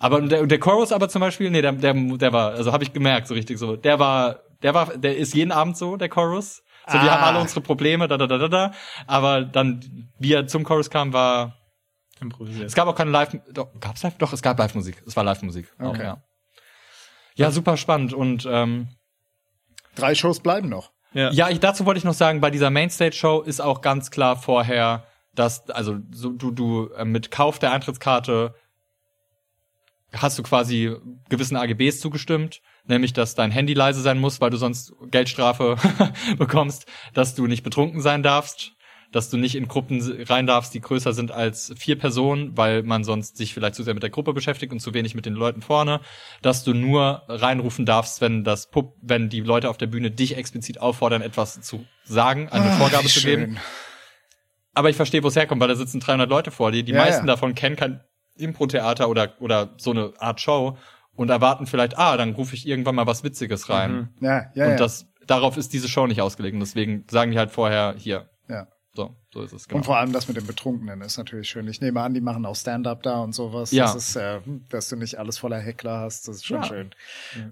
[0.00, 2.92] Aber der, der Chorus aber zum Beispiel, nee, der, der, der war, also habe ich
[2.92, 6.62] gemerkt, so richtig so, der war, der war, der ist jeden Abend so, der Chorus.
[6.88, 7.14] So, wir Ah.
[7.20, 8.72] haben alle unsere Probleme, da, da, da, da, da.
[9.06, 11.56] Aber dann, wie er zum Chorus kam, war,
[12.20, 12.66] Improvisiert.
[12.66, 14.18] es gab auch keine Live, doch, gab's Live?
[14.18, 15.02] Doch, es gab Live-Musik.
[15.06, 15.68] Es war Live-Musik.
[15.78, 16.02] Auch, Okay.
[16.02, 16.22] ja.
[17.36, 18.88] Ja, super spannend und, ähm,
[19.94, 20.90] Drei Shows bleiben noch.
[21.12, 21.30] Ja.
[21.30, 25.06] ja, ich, dazu wollte ich noch sagen, bei dieser Mainstage-Show ist auch ganz klar vorher,
[25.34, 28.54] dass, also so, du, du äh, mit Kauf der Eintrittskarte
[30.12, 30.94] hast du quasi
[31.30, 35.76] gewissen AGBs zugestimmt, nämlich dass dein Handy leise sein muss, weil du sonst Geldstrafe
[36.38, 38.72] bekommst, dass du nicht betrunken sein darfst,
[39.10, 43.04] dass du nicht in Gruppen rein darfst, die größer sind als vier Personen, weil man
[43.04, 45.62] sonst sich vielleicht zu sehr mit der Gruppe beschäftigt und zu wenig mit den Leuten
[45.62, 46.00] vorne,
[46.42, 50.36] dass du nur reinrufen darfst, wenn das Pub, wenn die Leute auf der Bühne dich
[50.36, 53.42] explizit auffordern, etwas zu sagen, eine Ah, Vorgabe zu geben.
[53.54, 53.60] schön.
[54.74, 56.82] Aber ich verstehe, wo es herkommt, weil da sitzen 300 Leute vor dir.
[56.82, 57.32] Die Ja, meisten ja.
[57.34, 58.00] davon kennen kein
[58.36, 60.78] Impro-Theater oder, oder so eine Art Show
[61.14, 64.08] und erwarten vielleicht, ah, dann rufe ich irgendwann mal was Witziges rein.
[64.20, 66.54] Ja, ja, und das, darauf ist diese Show nicht ausgelegt.
[66.54, 68.30] Und deswegen sagen die halt vorher, hier.
[68.94, 69.68] So, so ist es.
[69.68, 69.78] Genau.
[69.78, 71.66] Und vor allem das mit dem Betrunkenen ist natürlich schön.
[71.66, 73.72] Ich nehme an, die machen auch Stand-up da und sowas.
[73.72, 73.84] Ja.
[73.86, 76.64] Das ist, äh, dass du nicht alles voller Heckler hast, das ist schon Ja.
[76.64, 76.90] schön.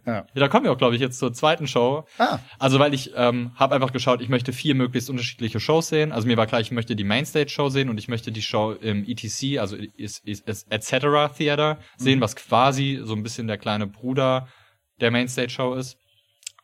[0.04, 0.12] Ja.
[0.16, 2.04] Ja, da kommen wir auch, glaube ich, jetzt zur zweiten Show.
[2.18, 6.12] Ah, Also, weil ich ähm, habe einfach geschaut, ich möchte vier möglichst unterschiedliche Shows sehen.
[6.12, 9.04] Also mir war klar, ich möchte die Mainstage-Show sehen und ich möchte die Show im
[9.08, 11.34] ETC, also is, is, is, etc.
[11.36, 14.46] Theater sehen, was quasi so ein bisschen der kleine Bruder
[15.00, 15.96] der Mainstage-Show ist.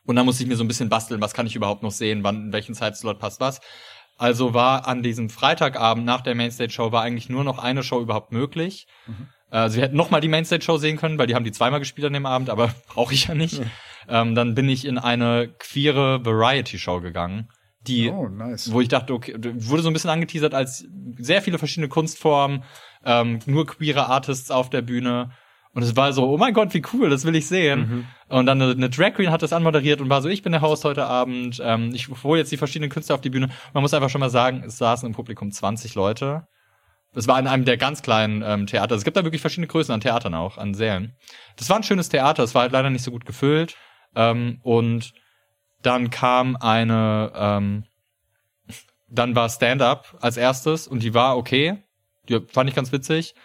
[0.05, 2.23] Und dann musste ich mir so ein bisschen basteln, was kann ich überhaupt noch sehen,
[2.23, 3.59] wann, in welchen Zeitslot passt was.
[4.17, 8.31] Also war an diesem Freitagabend nach der Mainstage-Show war eigentlich nur noch eine Show überhaupt
[8.31, 8.87] möglich.
[9.49, 12.07] Also wir hätten noch mal die Mainstage-Show sehen können, weil die haben die zweimal gespielt
[12.07, 13.61] an dem Abend, aber brauche ich ja nicht.
[14.09, 17.49] Ähm, dann bin ich in eine queere Variety-Show gegangen,
[17.81, 18.71] die, oh, nice.
[18.71, 20.85] wo ich dachte, okay, wurde so ein bisschen angeteasert als
[21.17, 22.63] sehr viele verschiedene Kunstformen,
[23.05, 25.31] ähm, nur queere Artists auf der Bühne.
[25.73, 28.07] Und es war so, oh mein Gott, wie cool, das will ich sehen.
[28.29, 30.61] Und dann eine, eine Drag Queen hat das anmoderiert und war so, ich bin der
[30.61, 33.49] Host heute Abend, ähm, ich hole jetzt die verschiedenen Künstler auf die Bühne.
[33.73, 36.47] Man muss einfach schon mal sagen, es saßen im Publikum 20 Leute.
[37.13, 38.95] Es war in einem der ganz kleinen ähm, Theater.
[38.95, 41.15] Es gibt da wirklich verschiedene Größen an Theatern auch, an Sälen.
[41.55, 43.75] Das war ein schönes Theater, es war halt leider nicht so gut gefüllt.
[44.15, 45.13] Ähm, und
[45.81, 47.85] dann kam eine, ähm,
[49.09, 51.83] dann war Stand-up als erstes und die war okay.
[52.29, 53.35] Die fand ich ganz witzig.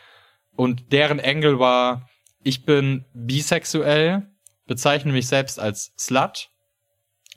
[0.54, 2.08] Und deren Angle war,
[2.44, 4.28] ich bin bisexuell,
[4.66, 6.48] bezeichne mich selbst als Slut.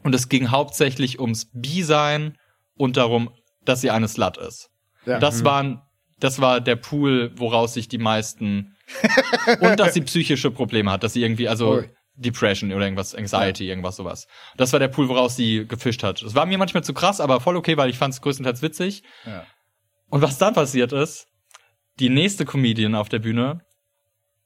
[0.04, 2.38] Und es ging hauptsächlich ums Bi-Sein
[2.76, 3.32] und darum,
[3.64, 4.70] dass sie eine Slut ist.
[5.06, 5.20] Ja.
[5.20, 5.82] Das waren,
[6.20, 8.76] das war der Pool, woraus sich die meisten
[9.62, 11.90] und dass sie psychische Probleme hat, dass sie irgendwie, also Ui.
[12.16, 14.28] Depression oder irgendwas, Anxiety, irgendwas sowas.
[14.58, 16.22] Das war der Pool, woraus sie gefischt hat.
[16.22, 19.04] Das war mir manchmal zu krass, aber voll okay, weil ich fand es größtenteils witzig.
[19.26, 19.46] Ja.
[20.10, 21.28] Und was dann passiert ist,
[22.00, 23.65] die nächste Comedian auf der Bühne,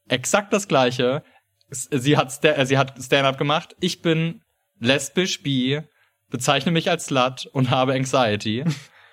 [0.10, 1.24] exakt das gleiche.
[1.70, 3.76] Sie hat, Sta- äh, sie hat Stand-up gemacht.
[3.80, 4.42] Ich bin
[4.80, 5.82] lesbisch, bi,
[6.30, 8.66] bezeichne mich als Slut und habe Anxiety.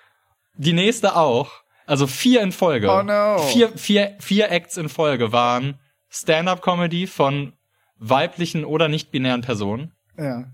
[0.55, 1.51] die nächste auch.
[1.85, 2.91] Also vier in Folge.
[2.91, 3.37] Oh no.
[3.37, 5.79] Vier, vier, vier Acts in Folge waren
[6.09, 7.53] Stand-up-Comedy von
[7.97, 10.45] weiblichen oder nicht-binären Personen ja.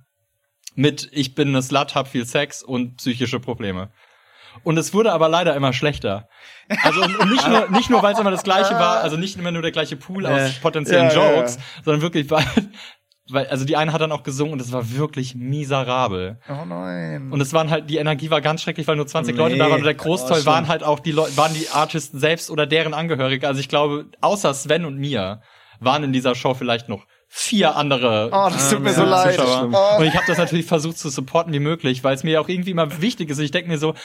[0.76, 3.92] mit ich bin eine Slut, hab viel Sex und psychische Probleme.
[4.64, 6.30] Und es wurde aber leider immer schlechter.
[6.84, 9.38] Also und und nicht nur, nicht nur weil es immer das gleiche war, also nicht
[9.38, 12.46] immer nur der gleiche Pool aus Äh, potenziellen ja, ja, Jokes, sondern wirklich weil,
[13.30, 16.40] weil also die eine hat dann auch gesungen und es war wirklich miserabel.
[16.50, 17.32] Oh nein.
[17.32, 19.42] Und es waren halt die Energie war ganz schrecklich, weil nur 20 Nee.
[19.42, 22.20] Leute da waren und der Großteil Oh, waren halt auch die Leute waren die Artisten
[22.20, 23.48] selbst oder deren Angehörige.
[23.48, 25.42] Also ich glaube, außer Sven und mir
[25.80, 29.40] waren in dieser Show vielleicht noch vier andere oh, das tut mir ja, so leid.
[29.40, 29.98] Oh.
[29.98, 32.72] Und ich habe das natürlich versucht zu supporten wie möglich, weil es mir auch irgendwie
[32.72, 33.40] immer wichtig ist.
[33.40, 33.96] Ich denke mir so,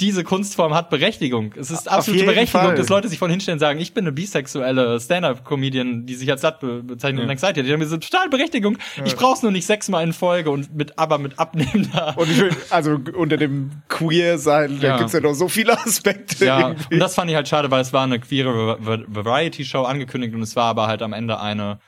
[0.00, 1.54] diese Kunstform hat Berechtigung.
[1.56, 2.74] Es ist absolute Berechtigung, Fall.
[2.76, 6.42] dass Leute sich von hinstellen und sagen, ich bin eine bisexuelle Stand-up-Comedian, die sich als
[6.60, 7.66] be bezeichnet und Anxiety hat.
[7.66, 8.78] Die haben diese total Berechtigung.
[9.04, 12.14] Ich brauch's nur nicht sechsmal in Folge und mit, aber mit abnehmender.
[12.18, 14.98] Und ich will, also unter dem Queer sein, da Ja.
[14.98, 16.44] gibt's ja noch so viele Aspekte.
[16.44, 16.94] Ja, irgendwie.
[16.94, 20.34] und das fand ich halt schade, weil es war eine queere Va- Va- Variety-Show angekündigt
[20.34, 21.78] und es war aber halt am Ende eine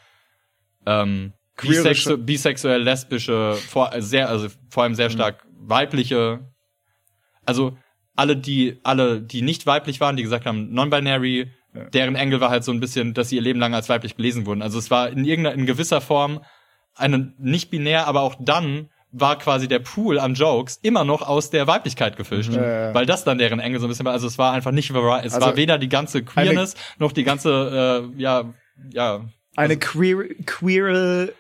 [0.86, 4.96] ähm, bisexu bisexuell lesbische, vor, also sehr, also vor allem Mhm.
[4.96, 6.40] sehr stark weibliche,
[7.44, 7.76] also
[8.18, 11.50] alle die, alle, die nicht weiblich waren, die gesagt haben, non-binary,
[11.92, 14.44] deren Engel war halt so ein bisschen, dass sie ihr Leben lang als weiblich gelesen
[14.46, 14.60] wurden.
[14.62, 16.40] Also es war in irgendeiner, in gewisser Form
[16.96, 21.50] eine nicht binär, aber auch dann war quasi der Pool an Jokes immer noch aus
[21.50, 22.92] der Weiblichkeit gefischt, Ja.
[22.92, 24.12] weil das dann deren Engel so ein bisschen war.
[24.12, 28.10] Also es war einfach nicht, es Also war weder die ganze Queerness noch die ganze,
[28.16, 28.52] äh, ja,
[28.92, 29.24] ja,
[29.56, 31.32] Eine queer, queere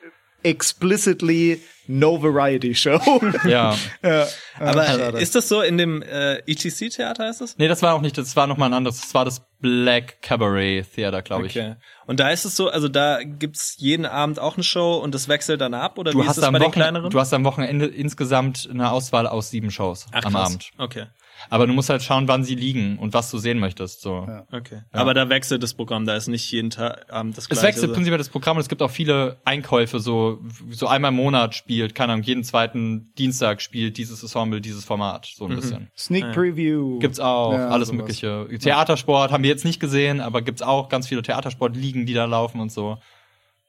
[0.42, 2.98] explicitly no variety show.
[3.44, 3.74] Ja.
[4.02, 4.26] ja,
[4.58, 5.18] Aber schade.
[5.18, 7.56] ist das so in dem äh, ETC-Theater heißt es?
[7.58, 9.00] Nee, das war auch nicht, das war noch mal ein anderes.
[9.00, 11.56] Das war das Black Cabaret Theater, glaube ich.
[11.56, 11.76] Okay.
[12.06, 15.28] Und da ist es so, also da gibt's jeden Abend auch eine Show und das
[15.28, 17.10] wechselt dann ab oder Du wie ist hast, das am bei den Wochen, kleineren?
[17.10, 20.46] du hast am Wochenende insgesamt eine Auswahl aus sieben Shows Ach, am krass.
[20.46, 20.70] Abend.
[20.78, 21.06] Okay.
[21.50, 24.00] Aber du musst halt schauen, wann sie liegen und was du sehen möchtest.
[24.02, 24.26] So.
[24.28, 24.46] Ja.
[24.52, 24.82] Okay.
[24.92, 27.66] Aber da wechselt das Programm, da ist nicht jeden Tag Abend das Es gleiche.
[27.66, 31.54] wechselt prinzipiell das Programm und es gibt auch viele Einkäufe, so, so einmal im Monat
[31.54, 35.90] spielt, keine Ahnung, jeden zweiten Dienstag spielt dieses Ensemble, dieses Format, so ein bisschen.
[35.96, 36.98] Sneak Preview.
[36.98, 37.98] Gibt's auch, Ja, alles sowas.
[37.98, 38.46] mögliche.
[38.60, 42.60] Theatersport haben wir jetzt nicht gesehen, aber gibt's auch ganz viele Theatersportligen, die da laufen
[42.60, 42.98] und so.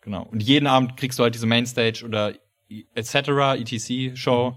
[0.02, 0.24] Genau.
[0.32, 2.34] Und jeden Abend kriegst du halt diese Mainstage oder
[2.96, 3.16] etc.,
[3.60, 4.56] etc-Show.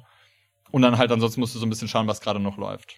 [0.72, 2.96] Und dann halt ansonsten musst du so ein bisschen schauen, was gerade noch läuft.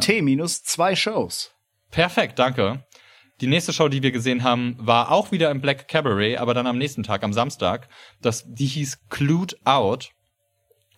[0.00, 1.52] T minus zwei Shows.
[1.90, 2.84] Perfekt, danke.
[3.40, 6.66] Die nächste Show, die wir gesehen haben, war auch wieder im Black Cabaret, aber dann
[6.66, 7.88] am nächsten Tag, am Samstag.
[8.20, 10.10] Das, die hieß Clued Out.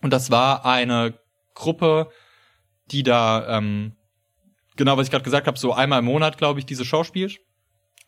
[0.01, 1.17] Und das war eine
[1.55, 2.11] Gruppe,
[2.91, 3.95] die da, ähm,
[4.75, 7.39] genau was ich gerade gesagt habe, so einmal im Monat, glaube ich, diese Show spielt.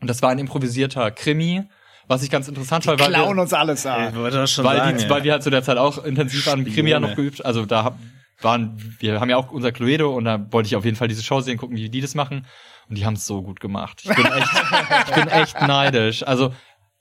[0.01, 1.63] Und das war ein improvisierter Krimi,
[2.09, 4.15] was ich ganz interessant fand, weil Klauen wir, uns alles ab.
[4.15, 4.97] wollte das schon weil, sagen.
[4.97, 5.09] die, ja.
[5.11, 7.45] weil wir halt zu der Zeit auch intensiv an Krimi noch geübt.
[7.45, 7.95] Also da
[8.41, 11.23] waren, wir haben ja auch unser Cluedo und da wollte ich auf jeden Fall diese
[11.23, 12.47] Show sehen, gucken, wie die das machen.
[12.89, 14.01] Und die haben es so gut gemacht.
[14.03, 14.47] Ich bin echt,
[15.07, 16.23] ich bin echt neidisch.
[16.23, 16.51] Also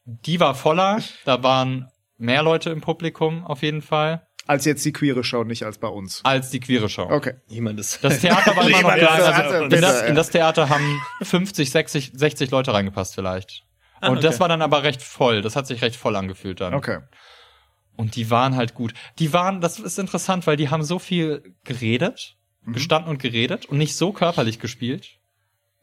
[0.05, 4.93] die war voller, da waren mehr Leute im Publikum auf jeden Fall Als jetzt die
[4.93, 6.21] queere Show, nicht als bei uns.
[6.23, 7.09] als die queere Show.
[7.09, 7.37] Okay.
[7.47, 8.05] Jemand ist.
[8.05, 9.23] Das Theater war immer noch klein.
[9.23, 13.65] Also in, das, in das Theater haben 50, 60, 60 Leute reingepasst vielleicht.
[14.01, 14.41] Ah, Und das okay.
[14.41, 15.43] war dann aber recht voll.
[15.43, 16.75] Das hat sich recht voll angefühlt dann.
[16.75, 17.01] Okay.
[17.97, 18.95] Und die waren halt gut.
[19.19, 23.79] Die waren, das ist interessant, weil die haben so viel geredet, gestanden und geredet und
[23.79, 25.19] nicht so körperlich gespielt.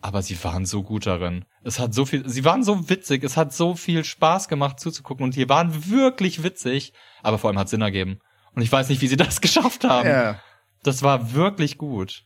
[0.01, 1.45] Aber sie waren so gut darin.
[1.63, 5.25] Es hat so viel, sie waren so witzig, es hat so viel Spaß gemacht zuzugucken
[5.25, 8.19] und die waren wirklich witzig, aber vor allem hat Sinn ergeben.
[8.53, 10.07] Und ich weiß nicht, wie sie das geschafft haben.
[10.07, 10.39] Ja.
[10.83, 12.23] Das war wirklich gut.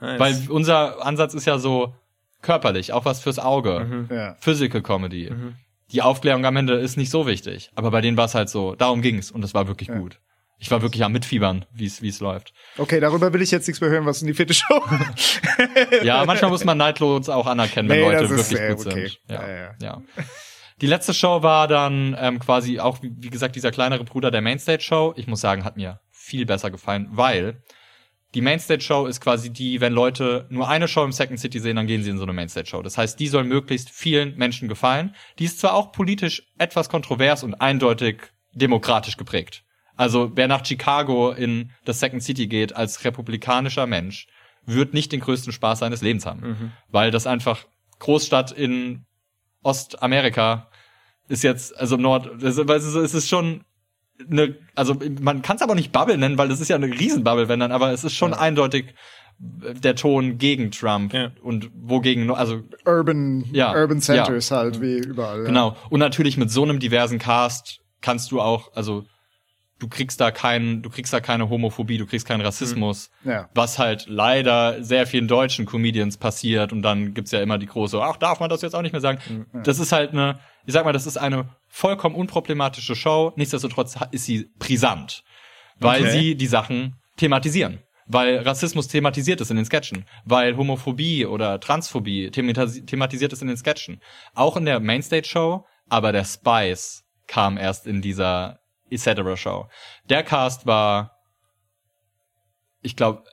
[0.00, 0.18] Nice.
[0.18, 1.94] Weil unser Ansatz ist ja so
[2.44, 3.80] körperlich, auch was fürs Auge.
[3.80, 4.08] Mhm.
[4.14, 4.36] Ja.
[4.38, 5.32] Physical Comedy.
[5.90, 7.70] Die Aufklärung am Ende ist nicht so wichtig.
[7.74, 9.98] Aber bei denen war es halt so, darum ging's und das war wirklich Ja.
[9.98, 10.20] gut.
[10.58, 12.54] Ich war wirklich am Mitfiebern, wie es wie es läuft.
[12.78, 14.82] Okay, darüber will ich jetzt nichts mehr hören, was in die vierte Show.
[16.02, 19.06] Ja, manchmal muss man neidlos auch anerkennen, wenn Nee, Leute ist, wirklich äh, gut okay.
[19.08, 19.18] sind.
[19.28, 19.70] Ja, Ja, ja.
[19.82, 20.02] ja.
[20.80, 24.42] Die letzte Show war dann ähm, quasi auch, wie wie gesagt, dieser kleinere Bruder der
[24.42, 25.14] Mainstage-Show.
[25.16, 27.62] Ich muss sagen, hat mir viel besser gefallen, weil
[28.34, 31.86] die Mainstage-Show ist quasi die, wenn Leute nur eine Show im Second City sehen, dann
[31.86, 32.82] gehen sie in so eine Mainstage-Show.
[32.82, 35.14] Das heißt, die soll möglichst vielen Menschen gefallen.
[35.38, 39.64] Die ist zwar auch politisch etwas kontrovers und eindeutig demokratisch geprägt.
[39.96, 44.26] Also wer nach Chicago in das Second City geht als republikanischer Mensch,
[44.66, 46.42] wird nicht den größten Spaß seines Lebens haben.
[46.88, 47.64] Weil das einfach
[48.00, 49.04] Großstadt in
[49.62, 50.70] Ostamerika
[51.28, 53.64] ist jetzt, also Nord, es ist, es ist schon
[54.30, 57.48] eine, also man kann es aber nicht Bubble nennen, weil das ist ja eine Riesenbubble,
[57.48, 58.94] wenn dann, aber es ist schon eindeutig
[59.38, 61.32] der Ton gegen Trump Ja.
[61.42, 65.40] und wogegen, also Urban, Ja, Urban Centers halt, wie überall.
[65.40, 65.46] Ja.
[65.46, 65.76] Genau.
[65.90, 69.04] Und natürlich mit so einem diversen Cast kannst du auch, also
[69.84, 73.50] du kriegst da keinen, du kriegst da keine Homophobie, du kriegst keinen Rassismus, Ja.
[73.54, 78.00] was halt leider sehr vielen deutschen Comedians passiert und dann gibt's ja immer die große,
[78.02, 79.18] ach, darf man das jetzt auch nicht mehr sagen?
[79.62, 84.24] Das ist halt eine, ich sag mal, das ist eine vollkommen unproblematische Show, nichtsdestotrotz ist
[84.24, 85.22] sie brisant,
[85.80, 86.10] weil Okay.
[86.18, 87.80] sie die Sachen thematisieren.
[88.06, 93.48] Weil Rassismus thematisiert ist in den Sketchen, weil Homophobie oder Transphobie thematis- thematisiert ist in
[93.48, 94.00] den Sketchen.
[94.34, 99.68] Auch in der Mainstage-Show, aber der Spice kam erst in dieser Etc.-Show.
[100.08, 101.18] Der Cast war,
[102.82, 103.24] ich glaube,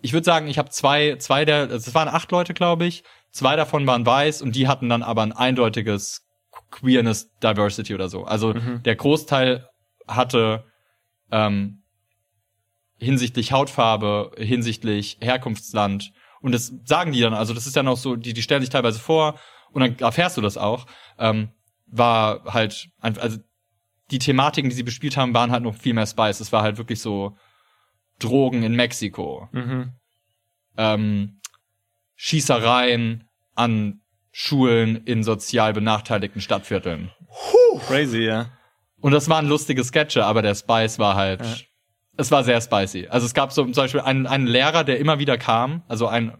[0.00, 3.04] ich würde sagen, ich habe zwei, zwei der, also es waren acht Leute, glaube ich.
[3.30, 6.26] Zwei davon waren weiß und die hatten dann aber ein eindeutiges
[6.70, 8.24] Queerness Diversity oder so.
[8.24, 9.68] Also der Großteil
[10.06, 10.64] hatte
[11.30, 11.82] ähm,
[12.98, 16.12] hinsichtlich Hautfarbe, hinsichtlich Herkunftsland.
[16.40, 18.70] Und das sagen die dann, also das ist dann auch so, die, die stellen sich
[18.70, 19.38] teilweise vor
[19.70, 20.86] und dann erfährst du das auch.
[21.18, 21.50] Ähm,
[21.86, 23.38] war halt, also
[24.12, 26.40] die Thematiken, die sie bespielt haben, waren halt noch viel mehr Spice.
[26.40, 27.36] Es war halt wirklich so
[28.18, 29.92] Drogen in Mexiko, Mhm.
[30.76, 31.40] ähm,
[32.16, 37.10] Schießereien an Schulen in sozial benachteiligten Stadtvierteln.
[37.86, 38.50] Crazy, ja.
[39.00, 41.54] Und das waren lustige Sketche, aber der Spice war halt, Ja.
[42.16, 43.08] es war sehr spicy.
[43.08, 46.32] Also es gab so zum Beispiel einen, einen Lehrer, der immer wieder kam, also ein,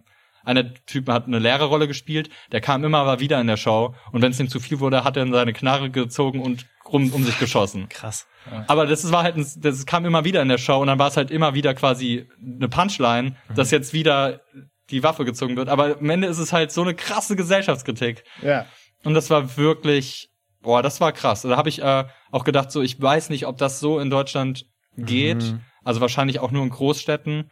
[0.45, 4.23] einer Typ hat eine Lehrerrolle gespielt, der kam immer mal wieder in der Show und
[4.23, 7.38] wenn es ihm zu viel wurde, hat er seine Knarre gezogen und rum um sich
[7.38, 7.88] geschossen.
[7.88, 8.26] Krass.
[8.66, 11.09] Aber das war halt, ein, das kam immer wieder in der Show und dann war
[11.09, 14.40] es halt immer wieder quasi eine Punchline, dass jetzt wieder
[14.90, 15.68] die Waffe gezogen wird.
[15.68, 18.24] Aber am Ende ist es halt so eine krasse Gesellschaftskritik.
[18.42, 18.66] Ja.
[19.05, 20.28] Und das war wirklich
[20.62, 21.42] boah, das war krass.
[21.42, 24.66] Da habe ich äh, auch gedacht, so, ich weiß nicht, ob das so in Deutschland
[24.96, 25.42] geht.
[25.42, 25.61] Mhm.
[25.85, 27.50] Also wahrscheinlich auch nur in Großstädten,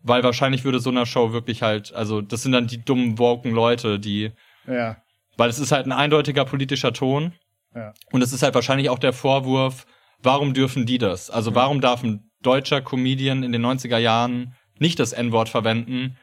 [0.00, 3.52] weil wahrscheinlich würde so eine Show wirklich halt, also das sind dann die dummen, woken
[3.52, 4.30] Leute, die,
[4.66, 4.96] Ja.
[5.36, 7.32] weil es ist halt ein eindeutiger politischer Ton.
[7.74, 7.92] Ja.
[8.10, 9.86] Und es ist halt wahrscheinlich auch der Vorwurf,
[10.22, 11.30] warum dürfen die das?
[11.30, 16.16] Also warum darf ein deutscher Comedian in den 90er Jahren nicht das N-Wort verwenden?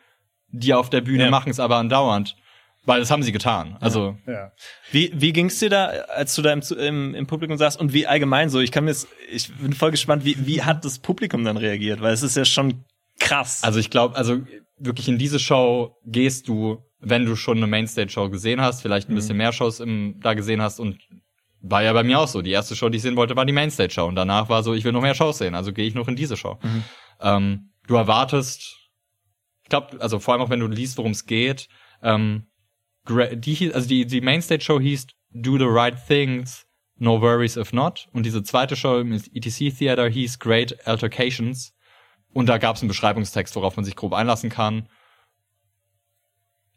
[0.51, 1.29] Die auf der Bühne Ja.
[1.29, 2.35] machen es aber andauernd.
[2.85, 3.77] Weil das haben sie getan.
[3.81, 4.51] Also, Ja.
[4.91, 8.07] Wie, wie ging's dir da, als du da im, im, im Publikum saßt und wie
[8.07, 8.59] allgemein so?
[8.61, 12.01] Ich kann mir, jetzt- ich bin voll gespannt, wie, wie hat das Publikum dann reagiert?
[12.01, 12.85] Weil es ist ja schon
[13.19, 13.63] krass.
[13.63, 14.39] also ich glaube, also
[14.77, 19.15] wirklich in diese Show gehst du, wenn du schon eine Mainstage-Show gesehen hast, vielleicht ein
[19.15, 20.97] bisschen mehr Shows im, da gesehen hast und
[21.61, 22.41] war ja bei mir auch so.
[22.41, 24.83] Die erste Show, die ich sehen wollte, war die Mainstage-Show und danach war so, ich
[24.83, 26.57] will noch mehr Shows sehen, also gehe ich noch in diese Show.
[27.21, 28.77] Ähm, du erwartest,
[29.63, 31.67] ich glaube, also vor allem auch wenn du liest, worum es geht,
[32.01, 32.47] ähm,
[33.07, 38.25] die, also die, die Mainstage-Show hieß Do the Right Things, No Worries If Not und
[38.25, 41.73] diese zweite Show im ETC Theater hieß Great Altercations
[42.33, 44.87] und da gab es einen Beschreibungstext, worauf man sich grob einlassen kann.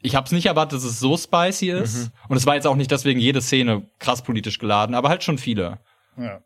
[0.03, 2.11] Ich habe es nicht erwartet, dass es so spicy ist.
[2.29, 5.39] Und es war jetzt auch nicht deswegen jede Szene krass politisch geladen, aber halt schon
[5.39, 5.79] viele.
[6.17, 6.41] Ja.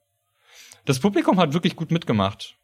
[0.85, 2.57] Das Publikum hat wirklich gut mitgemacht.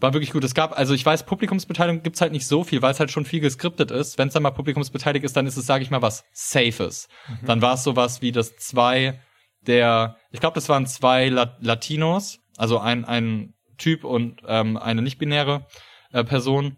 [0.00, 0.44] War wirklich gut.
[0.44, 3.24] Es gab, also ich weiß, Publikumsbeteiligung gibt's halt nicht so viel, weil es halt schon
[3.24, 4.18] viel geskriptet ist.
[4.18, 7.08] Wenn es dann mal publikumsbeteiligt ist, dann ist es, sage ich mal, was Safes.
[7.44, 9.20] Dann war es sowas wie das zwei
[9.66, 15.02] der, ich glaube, das waren zwei La Latinos, also ein, ein Typ und ähm, eine
[15.02, 15.66] nicht-binäre
[16.12, 16.76] äh, Person,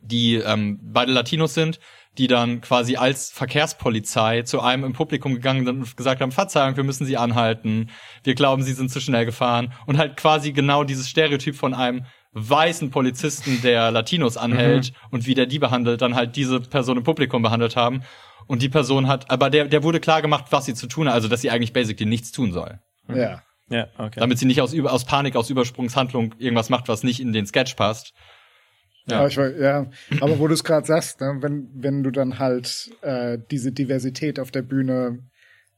[0.00, 1.80] die ähm, beide Latinos sind,
[2.18, 6.76] die dann quasi als Verkehrspolizei zu einem im Publikum gegangen sind und gesagt haben, Verzeihung,
[6.76, 7.90] wir müssen sie anhalten,
[8.24, 12.04] wir glauben, sie sind zu schnell gefahren und halt quasi genau dieses Stereotyp von einem
[12.32, 17.02] weißen Polizisten, der Latinos anhält und wie der die behandelt, dann halt diese Person im
[17.04, 18.02] Publikum behandelt haben.
[18.46, 21.14] Und die Person hat, aber der, der wurde klar gemacht, was sie zu tun hat,
[21.14, 22.80] also dass sie eigentlich basically nichts tun soll.
[23.08, 23.42] Ja.
[23.68, 24.18] ja, okay.
[24.18, 27.46] Damit sie nicht aus, Über- aus Panik, aus Übersprungshandlung irgendwas macht, was nicht in den
[27.46, 28.12] Sketch passt.
[29.06, 29.18] Ja.
[29.18, 29.86] Aber, ich, weiß- ja,
[30.20, 34.38] aber wo du es gerade sagst, ne, wenn, wenn du dann halt äh, diese Diversität
[34.38, 35.20] auf der Bühne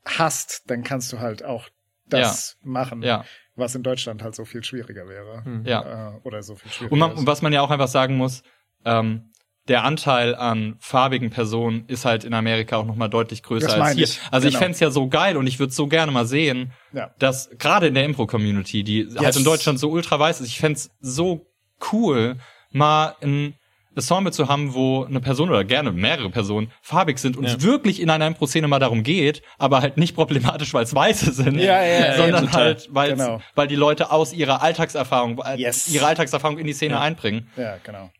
[0.04, 1.68] hast, dann kannst du halt auch
[2.06, 3.24] das machen, Ja.
[3.54, 5.62] was in Deutschland halt so viel schwieriger wäre.
[5.64, 6.14] Ja.
[6.16, 8.42] Äh, oder so viel schwieriger Und, man, und was man ja auch einfach sagen muss,
[8.84, 9.30] ähm,
[9.68, 13.94] der Anteil an farbigen Personen ist halt in Amerika auch noch mal deutlich größer als
[13.94, 14.04] hier.
[14.04, 14.64] ich, Also ich genau.
[14.64, 17.14] fänd's ja so geil und ich würde so gerne mal sehen, Ja.
[17.20, 20.90] dass gerade in der Impro-Community, die halt in Deutschland so ultra weiß ist, ich fänd's
[21.00, 21.46] so
[21.92, 22.36] cool,
[22.72, 23.54] mal ein
[23.94, 27.50] Ensemble zu haben, wo eine Person oder gerne mehrere Personen farbig sind und Ja.
[27.54, 31.30] es wirklich in einer Impro-Szene mal darum geht, aber halt nicht problematisch, weil es Weiße
[31.32, 32.64] sind, Ja, ja, ja, sondern total.
[32.64, 33.42] halt, weil Genau.
[33.54, 35.88] weil die Leute aus ihrer Alltagserfahrung, äh, Yes.
[35.88, 37.00] ihre Alltagserfahrung in die Szene Ja.
[37.02, 38.10] einbringen Ja, genau.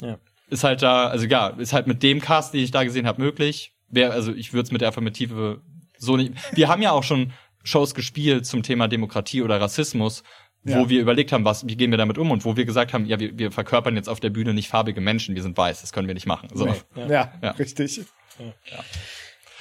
[0.00, 0.18] ja.
[0.48, 3.22] ist halt da, also ja, ist halt mit dem Cast, den ich da gesehen habe,
[3.22, 3.72] möglich.
[3.88, 5.60] Wer, also ich würde es mit der Affirmative
[5.96, 6.32] so nicht.
[6.56, 10.24] Wir haben ja auch schon Shows gespielt zum Thema Demokratie oder Rassismus,
[10.62, 10.88] wo Ja.
[10.88, 13.18] wir überlegt haben, was, wie gehen wir damit um und wo wir gesagt haben, ja,
[13.18, 16.06] wir, wir verkörpern jetzt auf der Bühne nicht farbige Menschen, wir sind weiß, das können
[16.06, 16.48] wir nicht machen.
[16.52, 16.66] So.
[16.66, 16.74] Nee.
[17.08, 17.50] Ja, Ja.
[17.52, 18.00] richtig.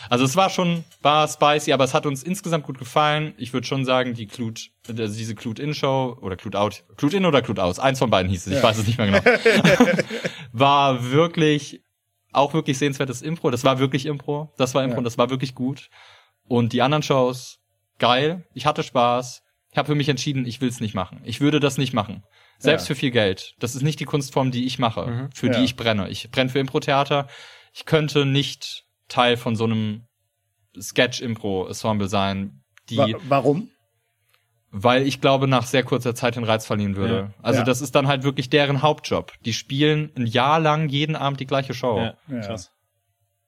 [0.09, 3.33] Also es war schon, war spicy, aber es hat uns insgesamt gut gefallen.
[3.38, 7.99] Ich würde schon sagen, die Clute, also diese Clute-In-Show oder Clute-Out, Clute-In oder Clute-Aus, eins
[7.99, 8.63] von beiden hieß es, ich Ja.
[8.63, 9.19] weiß es nicht mehr genau,
[10.53, 11.81] war wirklich,
[12.31, 13.49] auch wirklich sehenswertes Impro.
[13.51, 14.97] Das war wirklich Impro, das war Impro Ja.
[14.99, 15.89] und das war wirklich gut.
[16.47, 17.59] Und die anderen Shows,
[17.99, 19.43] geil, ich hatte Spaß.
[19.71, 21.21] Ich habe für mich entschieden, ich will es nicht machen.
[21.23, 22.23] Ich würde das nicht machen.
[22.58, 22.95] Selbst Ja.
[22.95, 23.53] für viel Geld.
[23.60, 25.29] Das ist nicht die Kunstform, die ich mache, Mhm.
[25.34, 25.53] für Ja.
[25.60, 26.10] die ich brenne.
[26.10, 27.27] Ich brenne für Impro-Theater.
[27.73, 30.05] Ich könnte nicht Teil von so einem
[30.79, 33.69] Sketch-Impro-Ensemble sein, die, Wa warum?
[34.71, 37.15] weil ich glaube, nach sehr kurzer Zeit den Reiz verlieren würde.
[37.15, 37.34] Ja.
[37.43, 37.65] Also Ja.
[37.65, 39.34] das ist dann halt wirklich deren Hauptjob.
[39.45, 41.97] Die spielen ein Jahr lang jeden Abend die gleiche Show.
[41.97, 42.39] ja, Ja.
[42.41, 42.71] krass.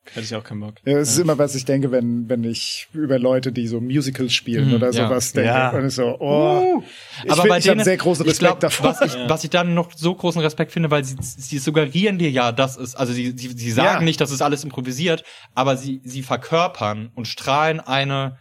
[0.06, 0.74] Hätte ich auch keinen Bock.
[0.84, 4.34] Ja, es ist immer, was ich denke, wenn, wenn ich über Leute, die so Musicals
[4.34, 5.08] spielen Mhm, oder ja.
[5.08, 5.50] sowas denke.
[5.50, 5.70] Ja.
[5.70, 6.84] Und ich so, oh.
[7.24, 8.88] Ich, aber find- bei ich habe denen, sehr großen Respekt glaub, davor.
[8.90, 9.30] Was ich, Ja.
[9.30, 12.78] was ich dann noch so großen Respekt finde, weil sie, sie suggerieren dir ja, das
[12.78, 14.06] ist, also sie, sie, sie sagen Ja.
[14.06, 18.38] nicht, das ist alles improvisiert, aber sie, sie verkörpern und strahlen eine,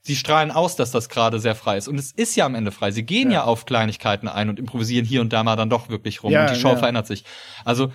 [0.00, 1.86] sie strahlen aus, dass das gerade sehr frei ist.
[1.86, 2.90] Und es ist ja am Ende frei.
[2.90, 3.44] Sie gehen ja, Ja.
[3.44, 6.32] auf Kleinigkeiten ein und improvisieren hier und da mal dann doch wirklich rum.
[6.32, 6.76] Ja, und die Show ja.
[6.76, 7.24] verändert sich.
[7.64, 7.92] Also,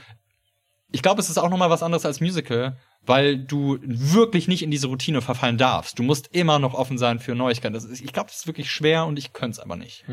[0.91, 2.77] ich glaube, es ist auch noch mal was anderes als Musical,
[3.09, 5.97] weil du wirklich nicht in diese Routine verfallen darfst.
[5.97, 7.73] Du musst immer noch offen sein für Neuigkeiten.
[7.73, 10.05] Das ist, ich glaube, das ist wirklich schwer und ich könnte es aber nicht.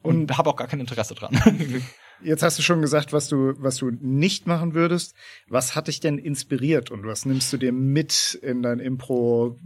[0.00, 1.38] Und habe auch gar kein Interesse dran.
[2.22, 5.14] Jetzt hast du schon gesagt, was du, was du nicht machen würdest.
[5.48, 9.56] Was hat dich denn inspiriert und was nimmst du dir mit in dein Impro,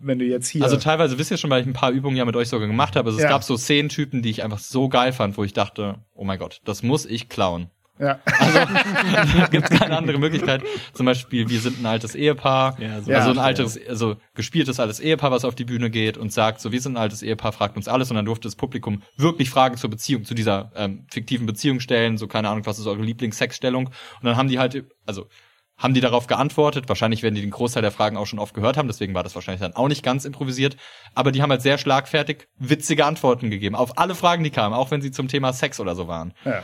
[0.00, 0.64] wenn du jetzt hier.
[0.64, 2.96] Also teilweise wisst ihr schon, weil ich ein paar Übungen ja mit euch sogar gemacht
[2.96, 3.10] habe.
[3.10, 3.28] Also es Ja.
[3.28, 6.62] gab so Szenentypen, die ich einfach so geil fand, wo ich dachte, oh mein Gott,
[6.64, 7.68] das muss ich klauen.
[7.98, 8.18] Ja.
[8.24, 8.58] Also
[9.50, 10.62] gibt es keine andere Möglichkeit.
[10.92, 13.42] Zum Beispiel, wir sind ein altes Ehepaar, Ja, so also ein Ja.
[13.42, 16.94] altes, also gespieltes altes Ehepaar, was auf die Bühne geht und sagt, so wir sind
[16.96, 20.24] ein altes Ehepaar, fragt uns alles und dann durfte das Publikum wirklich Fragen zur Beziehung,
[20.24, 24.36] zu dieser ähm, fiktiven Beziehung stellen, so keine Ahnung, was ist eure Lieblingssexstellung und dann
[24.36, 25.28] haben die halt, also
[25.76, 26.88] haben die darauf geantwortet.
[26.88, 29.34] Wahrscheinlich werden die den Großteil der Fragen auch schon oft gehört haben, deswegen war das
[29.34, 30.76] wahrscheinlich dann auch nicht ganz improvisiert.
[31.14, 34.92] Aber die haben halt sehr schlagfertig witzige Antworten gegeben auf alle Fragen, die kamen, auch
[34.92, 36.32] wenn sie zum Thema Sex oder so waren.
[36.44, 36.62] Ja.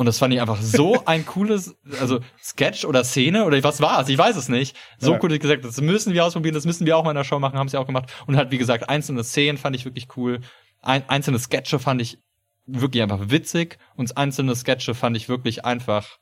[0.00, 4.00] Und das fand ich einfach so ein cooles, also Sketch oder Szene oder was war
[4.00, 4.08] es?
[4.08, 4.74] Ich weiß es nicht.
[4.96, 5.18] So Ja.
[5.22, 7.38] cool, ich gesagt, das müssen wir ausprobieren, das müssen wir auch mal in der Show
[7.38, 8.10] machen, haben sie auch gemacht.
[8.26, 10.40] Und halt, wie gesagt, einzelne Szenen fand ich wirklich cool.
[10.80, 12.16] Ein, einzelne Sketche fand ich
[12.64, 16.16] wirklich einfach witzig und einzelne Sketche fand ich wirklich einfach,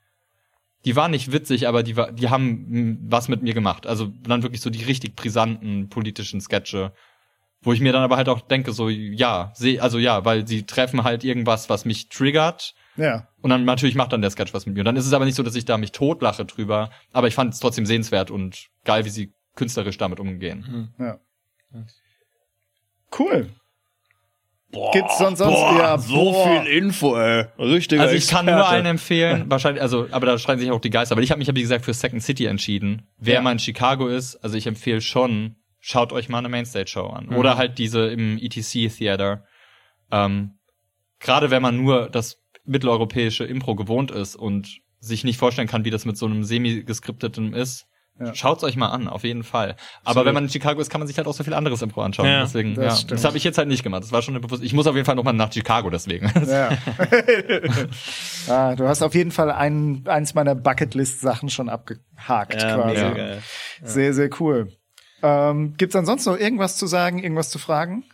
[0.84, 3.86] die waren nicht witzig, aber die, war, die haben was mit mir gemacht.
[3.86, 6.92] Also dann wirklich so die richtig brisanten politischen Sketche.
[7.62, 10.64] Wo ich mir dann aber halt auch denke, so, ja, seh, also ja, weil sie
[10.64, 12.74] treffen halt irgendwas, was mich triggert.
[12.98, 13.28] Ja.
[13.40, 14.80] Und dann natürlich macht dann der Sketch was mit mir.
[14.80, 16.90] Und dann ist es aber nicht so, dass ich da mich totlache drüber.
[17.12, 20.92] Aber ich fand es trotzdem sehenswert und geil, wie sie künstlerisch damit umgehen.
[20.98, 21.18] Ja.
[23.18, 23.50] Cool.
[24.92, 26.66] Gibt's sonst sonst ja, boah.
[26.66, 27.46] Info, ey.
[27.58, 30.90] Richtiger Also ich kann nur einen empfehlen, wahrscheinlich, also, aber da streiten sich auch die
[30.90, 31.12] Geister.
[31.14, 33.08] Aber ich habe mich ja, wie gesagt, für Second City entschieden.
[33.16, 33.40] Wer Ja.
[33.40, 37.26] mal in Chicago ist, also ich empfehle schon, schaut euch mal eine Mainstage-Show an.
[37.28, 37.36] Mhm.
[37.36, 39.44] Oder halt diese im ETC Theater.
[40.10, 40.58] Ähm,
[41.18, 42.37] Gerade wenn man nur das
[42.68, 47.52] mitteleuropäische Impro gewohnt ist und sich nicht vorstellen kann, wie das mit so einem semi-geskripteten
[47.54, 47.86] ist,
[48.20, 48.34] Ja.
[48.34, 49.76] Schaut's euch mal an, auf jeden Fall.
[50.00, 50.26] Aber Absolut.
[50.26, 52.26] wenn man in Chicago ist, kann man sich halt auch so viel anderes Impro anschauen.
[52.26, 52.96] Ja, deswegen, das ja.
[52.96, 53.12] stimmt.
[53.12, 54.02] Das habe ich jetzt halt nicht gemacht.
[54.02, 54.64] Das war schon eine bewusst.
[54.64, 56.28] Ich muss auf jeden Fall noch mal nach Chicago deswegen.
[56.48, 56.70] Ja.
[58.48, 62.88] ah, du hast auf jeden Fall ein, eins meiner Bucketlist-Sachen schon abgehakt Ja, quasi.
[62.96, 63.14] mega Ja.
[63.14, 63.42] geil.
[63.84, 64.72] Sehr, sehr cool.
[65.22, 68.04] Ähm, gibt's ansonsten noch irgendwas zu sagen, irgendwas zu fragen?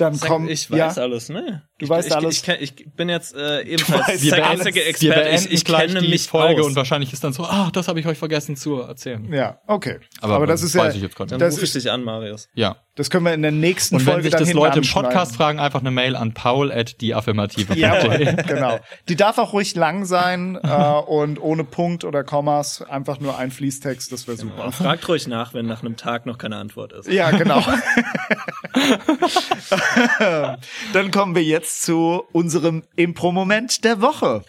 [0.00, 1.62] Dann Sag, komm, ich weiß ja, alles, ne?
[1.78, 2.42] Du ich, weißt ich, alles.
[2.42, 2.48] Ich,
[2.78, 5.28] ich bin jetzt äh, ebenfalls City wir Experte.
[5.30, 6.68] Ich, ich kenne die mich Folge aus.
[6.68, 9.30] und wahrscheinlich ist dann so, ah, das habe ich euch vergessen zu erzählen.
[9.32, 10.00] ja, okay.
[10.20, 11.46] Aber, Aber, das ist ja, weiß ich jetzt gerade Dann nicht.
[11.46, 12.48] das ruf ich ist- dich an, Marius.
[12.54, 12.76] Ja.
[12.96, 14.84] das können wir in der nächsten Und wenn Folge sich dann das Leute im.
[14.88, 17.74] Podcast fragen, einfach eine Mail an paul at dieaffirmative.
[17.74, 18.78] Jawohl, genau.
[19.08, 20.68] Die darf auch ruhig lang sein äh,
[21.06, 24.72] und ohne Punkt oder Kommas, einfach nur ein Fließtext, das wäre super.
[24.72, 27.08] Fragt ruhig nach, wenn nach einem Tag noch keine Antwort ist.
[27.08, 27.62] Ja, genau.
[30.92, 34.44] Dann kommen wir jetzt zu unserem Impro-Moment der Woche.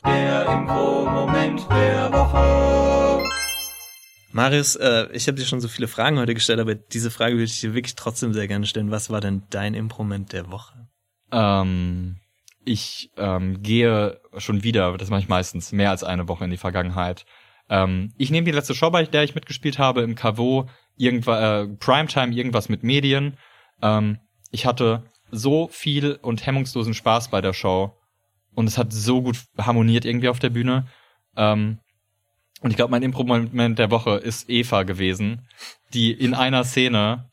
[4.34, 7.46] Marius, äh, ich habe dir schon so viele Fragen heute gestellt, aber diese Frage würde
[7.46, 8.92] ich dir wirklich trotzdem sehr gerne stellen.
[8.92, 10.88] Was war denn dein Improment der Woche?
[11.32, 12.18] Ähm,
[12.64, 16.58] ich ähm, gehe schon wieder, das mache ich meistens, mehr als eine Woche in die
[16.58, 17.26] Vergangenheit.
[17.70, 21.68] Ähm, ich nehme die letzte Show, bei der ich mitgespielt habe, im Caveau, irgendwas, äh,
[21.68, 23.38] Primetime, irgendwas mit Medien.
[23.82, 24.20] Ähm,
[24.52, 27.96] ich hatte so viel und hemmungslosen Spaß bei der Show
[28.54, 30.88] und es hat so gut harmoniert irgendwie auf der Bühne.
[31.36, 31.80] Ähm,
[32.62, 35.48] und ich glaube, mein Impro-Moment der Woche ist Eva gewesen,
[35.94, 37.30] die in einer Szene,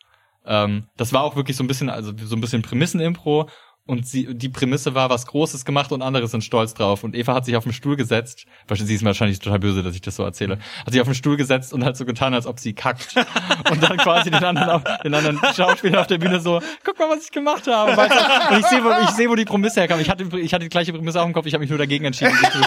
[0.46, 3.48] ähm, das war auch wirklich so ein bisschen, also so ein bisschen Prämissen-Impro
[3.88, 7.04] und sie, die Prämisse war, was Großes gemacht und andere sind stolz drauf.
[7.04, 10.02] Und Eva hat sich auf den Stuhl gesetzt, sie ist wahrscheinlich total böse, dass ich
[10.02, 12.60] das so erzähle, hat sich auf den Stuhl gesetzt und hat so getan, als ob
[12.60, 13.14] sie kackt.
[13.70, 17.08] Und dann quasi den anderen, auf, den anderen Schauspielern auf der Bühne so, guck mal,
[17.08, 17.92] was ich gemacht habe.
[17.92, 20.00] Und ich sehe, wo, ich sehe, wo die Prämisse herkam.
[20.00, 22.04] Ich hatte, ich hatte die gleiche Prämisse auch im Kopf, ich habe mich nur dagegen
[22.04, 22.58] entschieden, sie zu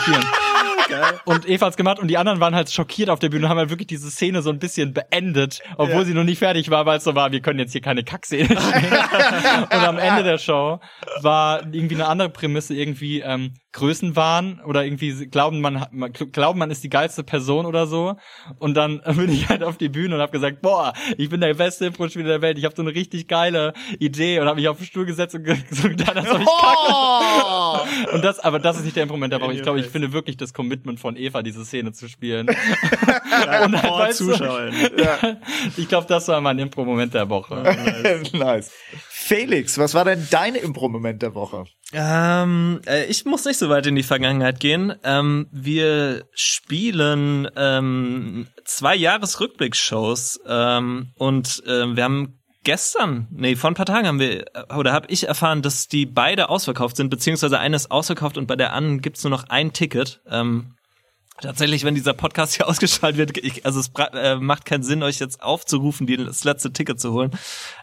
[1.25, 3.57] Und Eva hat's gemacht und die anderen waren halt schockiert auf der Bühne und haben
[3.57, 6.03] halt wirklich diese Szene so ein bisschen beendet, obwohl Ja.
[6.05, 8.45] sie noch nicht fertig war, weil es so war, wir können jetzt hier keine Kackszene
[8.45, 8.61] spielen.
[9.63, 10.79] und am Ende der Show
[11.21, 15.85] war irgendwie eine andere Prämisse, irgendwie ähm, Größenwahn oder irgendwie glauben man,
[16.31, 18.15] glauben man ist die geilste Person oder so
[18.59, 21.53] und dann bin ich halt auf die Bühne und habe gesagt, boah, ich bin der
[21.53, 24.77] beste Impro-Spieler der Welt, ich habe so eine richtig geile Idee und habe mich auf
[24.77, 28.13] den Stuhl gesetzt und so getan, als ob ich kacke.
[28.15, 29.53] Und das, aber das ist nicht der Improvement der Woche.
[29.53, 32.47] Ich glaube, ich finde wirklich das Commitment von Eva, diese Szene zu spielen.
[33.65, 34.33] und halt, weißt du,
[35.77, 37.63] ich glaube, das war mein Impro-Moment der Woche.
[38.33, 38.71] nice.
[39.07, 41.65] Felix, was war denn dein Impro-Moment der Woche?
[41.93, 44.93] Ähm, äh, ich muss nicht so weit in die Vergangenheit gehen.
[45.03, 53.75] Ähm, wir spielen ähm, zwei Jahresrückblicksshows ähm, und ähm, wir haben gestern, nee, vor ein
[53.75, 57.59] paar Tagen haben wir, äh, oder habe ich erfahren, dass die beide ausverkauft sind, beziehungsweise
[57.59, 60.21] eine ist ausverkauft und bei der anderen gibt's nur noch ein Ticket.
[60.29, 60.75] Ähm,
[61.41, 65.19] Tatsächlich, wenn dieser Podcast hier ausgestrahlt wird, ich, also es äh, macht keinen Sinn, euch
[65.19, 67.31] jetzt aufzurufen, die, das letzte Ticket zu holen.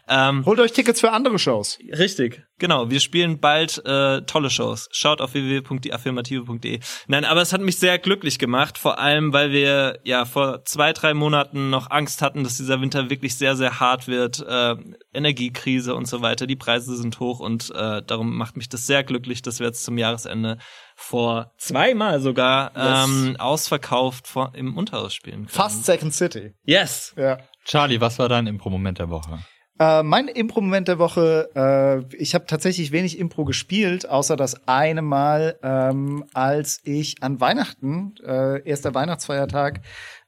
[0.08, 1.78] Ähm, Holt euch Tickets für andere Shows.
[1.90, 2.90] Richtig, genau.
[2.90, 4.88] Wir spielen bald äh, tolle Shows.
[4.92, 6.80] Schaut auf www.dieaffirmative.de.
[7.08, 10.92] Nein, aber es hat mich sehr glücklich gemacht, vor allem, weil wir ja vor zwei,
[10.92, 14.40] drei Monaten noch Angst hatten, dass dieser Winter wirklich sehr, sehr hart wird.
[14.40, 14.76] Äh,
[15.12, 16.46] Energiekrise und so weiter.
[16.46, 19.84] Die Preise sind hoch und äh, darum macht mich das sehr glücklich, dass wir jetzt
[19.84, 20.58] zum Jahresende
[21.00, 25.48] vor zweimal sogar ähm, ausverkauft vor, im Unterhaus spielen können.
[25.48, 26.54] Fast Second City.
[26.64, 27.14] Yes.
[27.16, 27.38] Ja.
[27.64, 29.38] Charlie, was war dein Impro-Moment der Woche?
[29.78, 35.02] Äh, mein Impro-Moment der Woche, äh, ich habe tatsächlich wenig Impro gespielt, außer das eine
[35.02, 39.82] Mal, ähm, als ich an Weihnachten, äh, erster Weihnachtsfeiertag,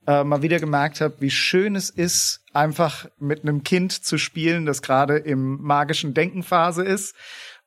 [0.07, 4.67] äh, mal wieder gemerkt habe, wie schön es ist, einfach mit einem Kind zu spielen,
[4.67, 7.17] das gerade im magischen Denkenphase ist.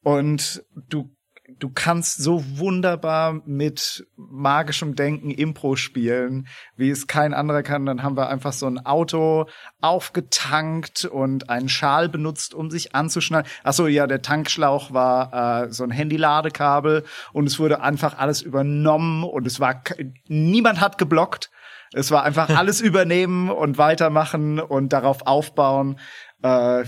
[0.03, 1.13] Und du
[1.59, 7.85] du kannst so wunderbar mit magischem Denken Impro spielen, wie es kein anderer kann.
[7.85, 9.45] Dann haben wir einfach so ein Auto
[9.81, 13.47] aufgetankt und einen Schal benutzt, um sich anzuschnallen.
[13.63, 18.41] Ach so, ja, der Tankschlauch war äh, so ein Handy-Ladekabel und es wurde einfach alles
[18.41, 19.83] übernommen und es war
[20.27, 21.51] niemand hat geblockt.
[21.93, 25.99] Es war einfach alles übernehmen und weitermachen und darauf aufbauen.
[26.41, 26.83] Äh,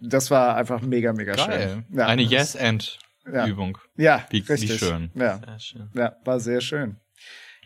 [0.00, 1.84] das war einfach mega, mega Geil.
[1.88, 1.98] schön.
[1.98, 2.98] Ja, Eine Yes-And
[3.32, 3.46] ja.
[3.46, 3.78] Übung.
[3.96, 4.78] Ja, Wie- wie richtig.
[4.78, 5.10] schön.
[5.14, 5.90] Ja, Sehr schön.
[5.94, 6.96] ja, war sehr schön.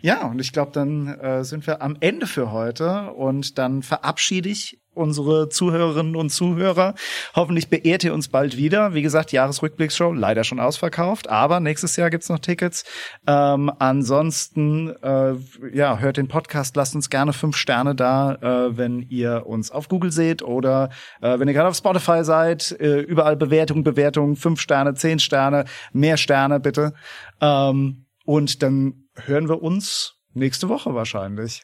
[0.00, 4.48] Ja, und ich glaube, dann äh, sind wir am Ende für heute und dann verabschiede
[4.48, 6.94] ich unsere Zuhörerinnen und Zuhörer.
[7.34, 8.94] Hoffentlich beehrt ihr uns bald wieder.
[8.94, 12.84] Wie gesagt, Jahresrückblicksshow leider schon ausverkauft, aber nächstes Jahr gibt's noch Tickets.
[13.26, 15.34] Ähm, ansonsten, äh,
[15.72, 19.88] ja, hört den Podcast, lasst uns gerne fünf Sterne da, äh, wenn ihr uns auf
[19.88, 20.90] Google seht oder
[21.22, 22.72] äh, wenn ihr gerade auf Spotify seid.
[22.80, 26.92] Äh, überall Bewertung, Bewertung, fünf Sterne, zehn Sterne, mehr Sterne bitte.
[27.40, 31.62] Ähm, und dann hören wir uns nächste Woche wahrscheinlich.